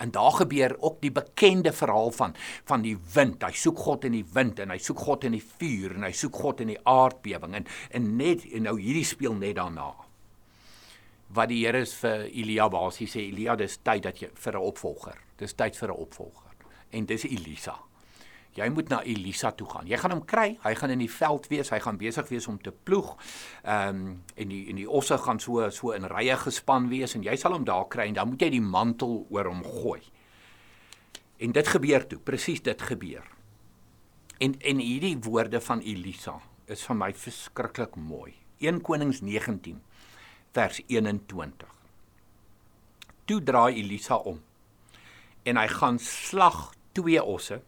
En 0.00 0.10
daar 0.10 0.32
gebeur 0.32 0.76
ook 0.80 1.00
die 1.00 1.12
bekende 1.12 1.72
verhaal 1.72 2.10
van 2.16 2.34
van 2.64 2.82
die 2.82 2.96
wind. 3.14 3.42
Hy 3.44 3.52
soek 3.52 3.78
God 3.78 4.04
in 4.08 4.16
die 4.16 4.26
wind 4.32 4.60
en 4.62 4.72
hy 4.72 4.78
soek 4.80 4.98
God 4.98 5.26
in 5.28 5.36
die 5.36 5.44
vuur 5.44 5.96
en 5.98 6.06
hy 6.08 6.12
soek 6.16 6.38
God 6.40 6.62
in 6.64 6.72
die 6.72 6.80
aardbewing 6.88 7.58
en 7.60 7.68
en 7.90 8.14
net 8.16 8.46
en 8.48 8.68
nou 8.68 8.78
hierdie 8.80 9.04
speel 9.04 9.36
net 9.36 9.58
daarna. 9.60 9.90
Wat 11.30 11.48
die 11.52 11.60
Here 11.64 11.84
is 11.84 11.92
vir 11.94 12.26
Elia 12.26 12.68
basies 12.72 13.12
sê 13.14 13.26
Elia 13.28 13.54
dis 13.56 13.78
tyd 13.84 14.02
dat 14.08 14.22
jy 14.22 14.30
vir 14.34 14.56
'n 14.56 14.66
opvolger. 14.72 15.18
Dis 15.36 15.52
tyd 15.54 15.76
vir 15.76 15.88
'n 15.88 16.00
opvolger. 16.06 16.50
En 16.90 17.06
dis 17.06 17.24
Elisa. 17.24 17.89
Jy 18.58 18.66
moet 18.74 18.88
na 18.90 18.98
Elisa 19.06 19.52
toe 19.54 19.66
gaan. 19.70 19.86
Jy 19.86 19.98
gaan 20.00 20.14
hom 20.16 20.22
kry. 20.26 20.56
Hy 20.64 20.72
gaan 20.74 20.90
in 20.90 21.02
die 21.04 21.10
veld 21.10 21.46
wees. 21.52 21.70
Hy 21.70 21.78
gaan 21.84 21.98
besig 22.00 22.28
wees 22.32 22.48
om 22.50 22.58
te 22.62 22.72
ploeg. 22.72 23.12
Ehm 23.62 24.00
um, 24.00 24.16
en 24.34 24.50
die 24.50 24.64
en 24.72 24.80
die 24.80 24.88
osse 24.88 25.18
gaan 25.18 25.38
so 25.40 25.68
so 25.70 25.94
in 25.94 26.08
rye 26.10 26.36
gespan 26.36 26.88
wees 26.90 27.14
en 27.14 27.22
jy 27.22 27.36
sal 27.38 27.54
hom 27.54 27.64
daar 27.64 27.86
kry 27.88 28.08
en 28.10 28.18
dan 28.18 28.32
moet 28.32 28.42
jy 28.42 28.50
die 28.56 28.64
mantel 28.64 29.26
oor 29.30 29.52
hom 29.52 29.62
gooi. 29.62 30.00
En 31.38 31.52
dit 31.52 31.68
gebeur 31.68 32.06
toe. 32.06 32.18
Presies 32.18 32.62
dit 32.62 32.82
gebeur. 32.82 33.24
En 34.38 34.58
en 34.58 34.82
hierdie 34.82 35.16
woorde 35.22 35.60
van 35.60 35.80
Elisa 35.80 36.40
is 36.66 36.82
vir 36.86 36.96
my 36.96 37.12
verskriklik 37.14 37.96
mooi. 37.96 38.34
1 38.58 38.82
Konings 38.84 39.22
19 39.22 39.80
vers 40.52 40.82
21. 40.86 41.68
Toe 43.24 43.42
draai 43.42 43.78
Elisa 43.78 44.16
om 44.16 44.42
en 45.42 45.56
hy 45.56 45.66
gaan 45.72 45.98
slag 46.02 46.72
twee 46.92 47.22
osse 47.22 47.60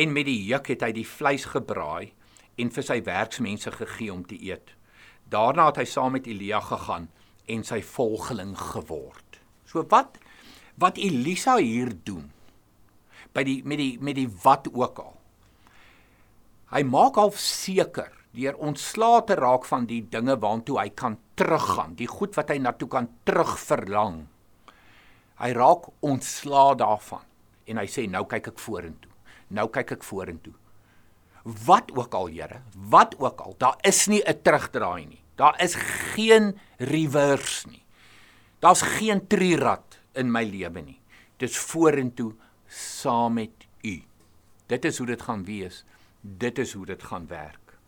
en 0.00 0.12
met 0.16 0.28
die 0.28 0.38
juk 0.48 0.70
het 0.72 0.84
hy 0.86 0.92
die 0.96 1.06
vleis 1.06 1.44
gebraai 1.52 2.12
en 2.60 2.70
vir 2.72 2.86
sy 2.86 2.98
werksmense 3.04 3.72
gegee 3.74 4.12
om 4.12 4.22
te 4.26 4.38
eet. 4.38 4.72
Daarna 5.30 5.68
het 5.70 5.80
hy 5.82 5.86
saam 5.88 6.16
met 6.16 6.28
Elia 6.30 6.60
gegaan 6.64 7.08
en 7.50 7.64
sy 7.66 7.80
volgeling 7.84 8.54
geword. 8.58 9.40
So 9.68 9.84
wat 9.92 10.18
wat 10.80 10.96
Elisa 10.96 11.58
hier 11.60 11.90
doen 11.92 12.30
by 13.36 13.44
die 13.44 13.58
met 13.68 13.80
die 13.82 13.98
met 14.00 14.16
die 14.16 14.28
wat 14.44 14.70
ook 14.72 15.02
al. 15.02 15.16
Hy 16.70 16.82
maak 16.86 17.18
al 17.20 17.34
seker 17.36 18.14
deur 18.32 18.56
ontslae 18.62 19.24
te 19.26 19.36
raak 19.36 19.66
van 19.66 19.88
die 19.90 20.00
dinge 20.06 20.36
waartoe 20.38 20.78
hy 20.78 20.88
kan 20.94 21.18
teruggaan, 21.34 21.96
die 21.98 22.08
goed 22.08 22.38
wat 22.38 22.54
hy 22.54 22.60
na 22.62 22.72
toe 22.78 22.88
kan 22.88 23.10
terugverlang. 23.26 24.22
Hy 25.42 25.52
raak 25.56 25.90
ontslae 26.06 26.78
daarvan 26.78 27.26
en 27.66 27.82
hy 27.82 27.88
sê 27.90 28.06
nou 28.10 28.24
kyk 28.30 28.52
ek 28.54 28.62
vorentoe 28.62 29.09
nou 29.50 29.66
kyk 29.72 29.96
ek 29.98 30.06
vorentoe. 30.06 30.54
Wat 31.66 31.90
ook 31.96 32.14
al, 32.14 32.28
Here, 32.28 32.60
wat 32.92 33.16
ook 33.18 33.40
al, 33.40 33.54
daar 33.58 33.78
is 33.82 34.06
nie 34.06 34.22
'n 34.22 34.42
terugdraai 34.42 35.06
nie. 35.06 35.22
Daar 35.36 35.56
is 35.62 35.74
geen 36.14 36.58
reverse 36.76 37.68
nie. 37.68 37.82
Daar's 38.60 38.82
geen 38.82 39.26
trirad 39.26 39.98
in 40.12 40.30
my 40.30 40.44
lewe 40.44 40.80
nie. 40.80 41.00
Dis 41.36 41.56
vorentoe 41.58 42.34
saam 42.66 43.32
met 43.32 43.66
U. 43.82 44.02
Dit 44.66 44.84
is 44.84 44.98
hoe 44.98 45.06
dit 45.06 45.22
gaan 45.22 45.44
wees. 45.44 45.84
Dit 46.20 46.58
is 46.58 46.72
hoe 46.72 46.86
dit 46.86 47.02
gaan 47.02 47.26
werk. 47.26 47.78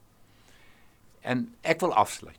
En 1.21 1.55
ek 1.61 1.81
wil 1.81 1.95
afsluit. 1.95 2.39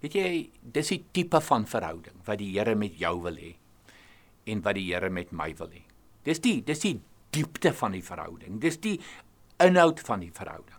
Weet 0.00 0.14
jy, 0.14 0.50
dis 0.60 0.92
die 0.92 1.02
tipe 1.12 1.40
van 1.40 1.66
verhouding 1.66 2.20
wat 2.24 2.38
die 2.38 2.52
Here 2.54 2.76
met 2.78 2.98
jou 3.00 3.16
wil 3.24 3.36
hê 3.40 3.56
en 4.46 4.62
wat 4.62 4.78
die 4.78 4.86
Here 4.92 5.10
met 5.10 5.32
my 5.32 5.50
wil 5.58 5.72
hê. 5.72 5.82
Dis 6.26 6.42
die 6.42 6.58
dis 6.66 6.82
die 6.82 6.96
diepte 7.36 7.72
van 7.76 7.94
die 7.94 8.02
verhouding. 8.04 8.58
Dis 8.62 8.80
die 8.82 8.98
inhoud 9.62 10.00
van 10.04 10.24
die 10.24 10.32
verhouding. 10.34 10.74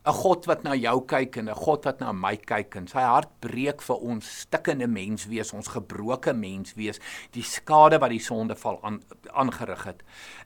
'n 0.00 0.16
God 0.16 0.46
wat 0.48 0.62
na 0.64 0.72
jou 0.74 1.02
kyk 1.04 1.36
en 1.36 1.50
'n 1.50 1.54
God 1.54 1.84
wat 1.84 2.00
na 2.00 2.12
my 2.12 2.36
kyk 2.36 2.76
en 2.76 2.86
sy 2.88 3.02
hart 3.04 3.28
breek 3.40 3.82
vir 3.82 3.96
ons 3.96 4.40
stikkende 4.40 4.86
mens 4.86 5.26
wees, 5.26 5.52
ons 5.52 5.68
gebroke 5.68 6.32
mens 6.32 6.74
wees, 6.74 6.98
die 7.32 7.42
skade 7.42 8.00
wat 8.00 8.10
die 8.10 8.18
sondeval 8.18 8.80
aan 8.82 9.02
aangerig 9.32 9.84
het. 9.84 10.02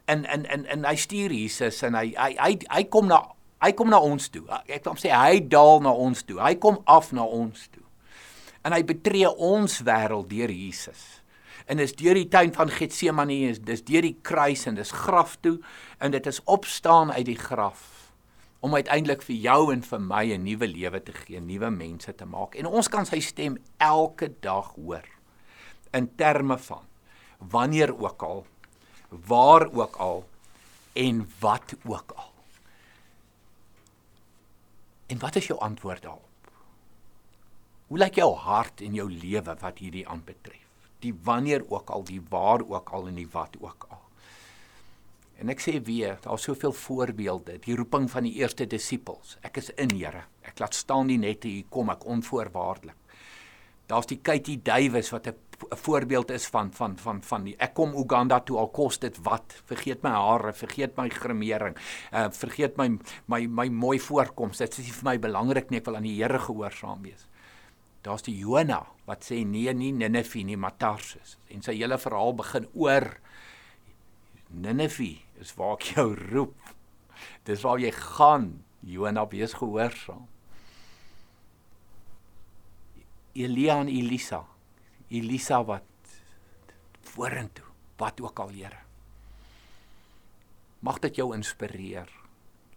En 0.06 0.24
en 0.24 0.44
en 0.46 0.66
en 0.66 0.84
hy 0.84 0.96
stuur 0.96 1.30
Jesus 1.30 1.82
en 1.82 1.94
hy 1.94 2.14
hy 2.16 2.34
hy, 2.38 2.58
hy 2.68 2.84
kom 2.84 3.06
na 3.06 3.22
hy 3.62 3.72
kom 3.72 3.90
na 3.90 3.98
ons 3.98 4.28
toe. 4.28 4.44
Ek 4.66 4.84
wil 4.84 4.98
sê 4.98 5.14
hy 5.14 5.40
daal 5.48 5.80
na 5.80 5.92
ons 5.92 6.22
toe. 6.22 6.40
Hy 6.40 6.54
kom 6.54 6.82
af 6.84 7.12
na 7.12 7.22
ons 7.22 7.68
toe. 7.68 7.84
En 8.64 8.72
hy 8.72 8.82
betree 8.82 9.30
ons 9.30 9.80
wêreld 9.80 10.28
deur 10.28 10.50
Jesus 10.50 11.23
en 11.64 11.78
is 11.78 11.96
deur 11.96 12.14
die 12.14 12.28
tuin 12.28 12.52
van 12.52 12.70
Getsemane 12.70 13.36
is 13.48 13.60
dis 13.60 13.84
deur 13.84 14.04
die 14.04 14.18
kruis 14.22 14.66
en 14.66 14.76
dis 14.76 14.92
graf 14.92 15.36
toe 15.40 15.58
en 15.98 16.12
dit 16.12 16.26
is 16.26 16.42
opstaan 16.44 17.12
uit 17.12 17.26
die 17.26 17.40
graf 17.40 17.94
om 18.64 18.74
uiteindelik 18.74 19.20
vir 19.26 19.36
jou 19.36 19.60
en 19.72 19.82
vir 19.84 20.00
my 20.00 20.24
'n 20.32 20.44
nuwe 20.44 20.66
lewe 20.66 21.02
te 21.02 21.12
gee, 21.12 21.40
nuwe 21.40 21.70
mense 21.70 22.14
te 22.14 22.24
maak. 22.24 22.54
En 22.54 22.66
ons 22.66 22.88
kan 22.88 23.04
sy 23.04 23.20
stem 23.20 23.58
elke 23.76 24.32
dag 24.40 24.72
hoor 24.74 25.04
in 25.92 26.08
terme 26.16 26.58
van 26.58 26.84
wanneer 27.38 27.92
ook 27.92 28.22
al, 28.22 28.46
waar 29.08 29.68
ook 29.72 29.96
al 29.96 30.24
en 30.92 31.28
wat 31.40 31.74
ook 31.84 32.12
al. 32.16 32.32
En 35.06 35.18
wat 35.18 35.36
is 35.36 35.46
jou 35.46 35.60
antwoord 35.60 36.02
daarop? 36.02 36.50
Hoe 37.86 37.98
lyk 37.98 38.14
jou 38.14 38.34
hart 38.34 38.80
en 38.80 38.94
jou 38.94 39.10
lewe 39.10 39.56
wat 39.60 39.78
hierdie 39.78 40.08
aanbetref? 40.08 40.63
Die 41.04 41.14
wanneer 41.26 41.64
ook 41.68 41.92
al, 41.94 42.04
die 42.08 42.22
waar 42.32 42.64
ook 42.64 42.90
al 42.96 43.10
en 43.10 43.20
die 43.20 43.28
wat 43.32 43.56
ook 43.60 43.86
al. 43.90 44.02
En 45.42 45.50
ek 45.50 45.62
sê 45.62 45.78
weer, 45.82 46.18
daar's 46.22 46.46
soveel 46.46 46.72
voorbeelde, 46.72 47.58
die 47.64 47.76
roeping 47.76 48.06
van 48.10 48.26
die 48.26 48.36
eerste 48.38 48.66
disippels. 48.70 49.36
Ek 49.42 49.58
is 49.60 49.72
in 49.74 49.90
Here. 49.96 50.24
Ek 50.46 50.62
laat 50.62 50.76
staan 50.78 51.10
die 51.10 51.18
nette 51.18 51.50
hier 51.50 51.66
kom 51.74 51.90
ek 51.92 52.06
onvoorwaardelik. 52.06 53.00
Daar's 53.90 54.08
die 54.08 54.20
Katie 54.24 54.60
Duwys 54.64 55.10
wat 55.12 55.26
'n 55.28 55.36
voorbeeld 55.76 56.30
is 56.30 56.46
van 56.46 56.72
van 56.72 56.96
van 56.98 57.22
van 57.22 57.44
die 57.44 57.54
ek 57.58 57.74
kom 57.74 57.94
Uganda 57.94 58.40
toe 58.40 58.58
al 58.58 58.68
kos 58.68 58.98
dit 58.98 59.18
wat 59.22 59.54
vergeet 59.64 60.02
my 60.02 60.10
hare 60.10 60.52
vergeet 60.52 60.96
my 60.96 61.08
grimering 61.08 61.76
uh, 62.12 62.26
vergeet 62.30 62.76
my 62.76 62.88
my 63.26 63.46
my 63.46 63.68
mooi 63.68 63.98
voorkoms 64.00 64.58
dit 64.58 64.78
is 64.78 64.90
vir 64.90 65.04
my 65.10 65.18
belangrik 65.18 65.70
nie 65.70 65.78
ek 65.78 65.86
wil 65.86 65.96
aan 65.96 66.08
die 66.08 66.16
Here 66.16 66.38
gehoorsaam 66.38 67.02
wees 67.02 67.28
daar's 68.02 68.22
die 68.22 68.36
Jona 68.38 68.82
wat 69.08 69.26
sê 69.26 69.42
nee 69.44 69.72
nie 69.76 69.92
Ninive 69.92 70.44
nie 70.44 70.56
maar 70.56 70.76
Tarsus 70.80 71.36
en 71.52 71.62
sy 71.64 71.76
hele 71.76 71.98
verhaal 72.00 72.36
begin 72.38 72.68
oor 72.72 73.10
Ninive 74.54 75.18
is 75.42 75.52
waar 75.58 75.74
ek 75.78 75.88
jou 75.96 76.12
roep. 76.14 76.56
Dis 77.48 77.64
waar 77.66 77.80
jy 77.82 77.90
gaan. 77.94 78.62
Jona 78.84 79.24
wees 79.32 79.56
gehoorsaam. 79.58 80.26
Elia 83.34 83.80
en 83.82 83.90
Elisa. 83.90 84.44
Elisa 85.10 85.62
wat 85.66 85.88
vorentoe, 87.14 87.66
wat 87.98 88.20
ook 88.22 88.40
al 88.44 88.52
Here. 88.54 88.82
Mag 90.84 91.00
dit 91.00 91.16
jou 91.16 91.32
inspireer. 91.34 92.10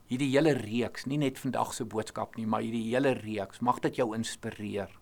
Hierdie 0.08 0.30
hele 0.32 0.54
reeks, 0.56 1.06
nie 1.06 1.20
net 1.20 1.40
vandag 1.40 1.74
se 1.76 1.84
boodskap 1.84 2.38
nie, 2.40 2.46
maar 2.48 2.64
hierdie 2.64 2.86
hele 2.94 3.12
reeks, 3.18 3.60
mag 3.60 3.82
dit 3.84 4.00
jou 4.00 4.14
inspireer 4.16 4.94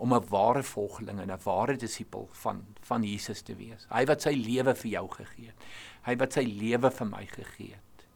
om 0.00 0.14
'n 0.14 0.28
ware 0.28 0.62
volgeling 0.62 1.20
en 1.20 1.30
'n 1.30 1.42
ware 1.44 1.76
disipel 1.76 2.28
van 2.32 2.64
van 2.80 3.02
Jesus 3.02 3.42
te 3.42 3.54
wees. 3.54 3.86
Hy 3.88 4.04
wat 4.04 4.22
sy 4.22 4.32
lewe 4.32 4.74
vir 4.74 4.90
jou 4.90 5.08
gegee 5.10 5.46
het. 5.46 5.64
Hy 6.02 6.16
wat 6.16 6.32
sy 6.32 6.44
lewe 6.44 6.90
vir 6.90 7.06
my 7.06 7.26
gegee 7.26 7.72
het. 7.74 8.06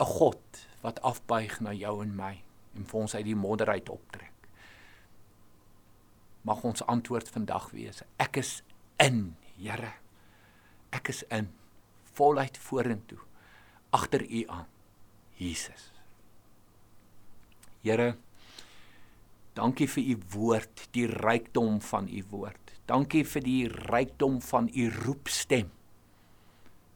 'n 0.00 0.04
God 0.04 0.66
wat 0.80 1.02
afbuig 1.02 1.60
na 1.60 1.72
jou 1.72 2.02
en 2.02 2.16
my 2.16 2.42
en 2.74 2.84
vir 2.84 3.00
ons 3.00 3.14
uit 3.14 3.24
die 3.24 3.36
modder 3.36 3.68
uit 3.68 3.88
optrek. 3.88 4.32
Mag 6.42 6.64
ons 6.64 6.82
antwoord 6.82 7.28
vandag 7.28 7.70
wees: 7.70 8.02
Ek 8.16 8.36
is 8.36 8.62
in, 8.98 9.36
Here. 9.56 9.92
Ek 10.90 11.08
is 11.08 11.22
in 11.22 11.50
voluit 12.12 12.58
vorentoe 12.58 13.18
agter 13.90 14.22
U 14.22 14.44
aan. 14.48 14.66
Jesus. 15.36 15.92
Here, 17.82 18.16
dankie 19.60 19.88
vir 19.90 20.14
U 20.14 20.16
woord, 20.34 20.86
die 20.96 21.06
rykdom 21.10 21.80
van 21.84 22.08
U 22.08 22.22
woord. 22.32 22.72
Dankie 22.88 23.22
vir 23.28 23.44
die 23.44 23.60
rykdom 23.68 24.40
van 24.44 24.70
U 24.72 24.88
roepstem. 25.04 25.68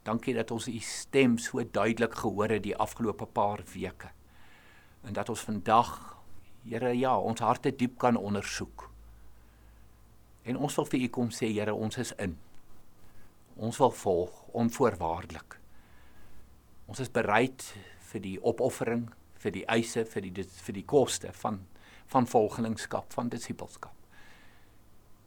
Dankie 0.04 0.34
dat 0.36 0.52
ons 0.52 0.68
U 0.68 0.78
stem 0.84 1.36
so 1.40 1.62
duidelik 1.64 2.16
gehoor 2.24 2.56
het 2.56 2.64
die 2.64 2.76
afgelope 2.76 3.26
paar 3.26 3.62
weke. 3.74 4.10
En 5.04 5.16
dat 5.16 5.28
ons 5.28 5.46
vandag, 5.50 5.94
Here, 6.64 6.94
ja, 6.96 7.12
ons 7.20 7.42
harte 7.44 7.74
diep 7.76 7.98
kan 8.00 8.16
ondersoek. 8.16 8.86
En 10.48 10.56
ons 10.56 10.76
wil 10.80 10.86
vir 10.88 11.02
U 11.04 11.08
kom 11.12 11.28
sê, 11.28 11.50
Here, 11.52 11.74
ons 11.76 11.98
is 12.00 12.14
in. 12.24 12.38
Ons 13.60 13.76
wil 13.82 13.92
volg 13.92 14.38
onvoorwaardelik. 14.56 15.58
Ons 16.88 17.04
is 17.04 17.12
bereid 17.12 17.66
vir 18.08 18.24
die 18.24 18.38
opoffering, 18.40 19.10
vir 19.44 19.52
die 19.52 19.66
eise, 19.68 20.06
vir 20.08 20.24
die 20.24 20.48
vir 20.48 20.78
die 20.80 20.86
koste 20.88 21.32
van 21.36 21.60
van 22.12 22.26
volgelingskap, 22.26 23.12
van 23.12 23.28
disipelskap. 23.28 23.94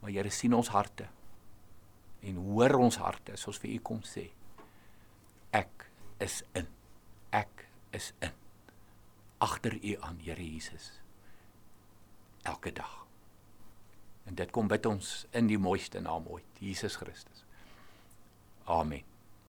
Maar 0.00 0.10
Here 0.10 0.30
sien 0.30 0.54
ons 0.54 0.68
harte 0.68 1.08
en 2.20 2.36
hoor 2.36 2.74
ons 2.78 2.96
harte 2.96 3.32
as 3.32 3.46
ons 3.46 3.58
vir 3.62 3.76
U 3.76 3.78
kom 3.90 4.02
sê 4.06 4.28
ek 5.54 5.88
is 6.22 6.42
in. 6.58 6.66
Ek 7.30 7.66
is 7.94 8.12
in. 8.24 8.34
Agter 9.38 9.78
U 9.78 9.96
aan, 10.00 10.18
Here 10.22 10.42
Jesus. 10.42 10.90
Elke 12.42 12.72
dag. 12.72 13.06
En 14.28 14.34
dit 14.34 14.50
kom 14.50 14.68
bid 14.68 14.86
ons 14.86 15.12
in 15.32 15.46
die 15.48 15.58
mooiste 15.58 16.00
naam 16.04 16.26
ooit, 16.28 16.58
Jesus 16.60 16.98
Christus. 17.00 17.44
Amen. 18.68 19.17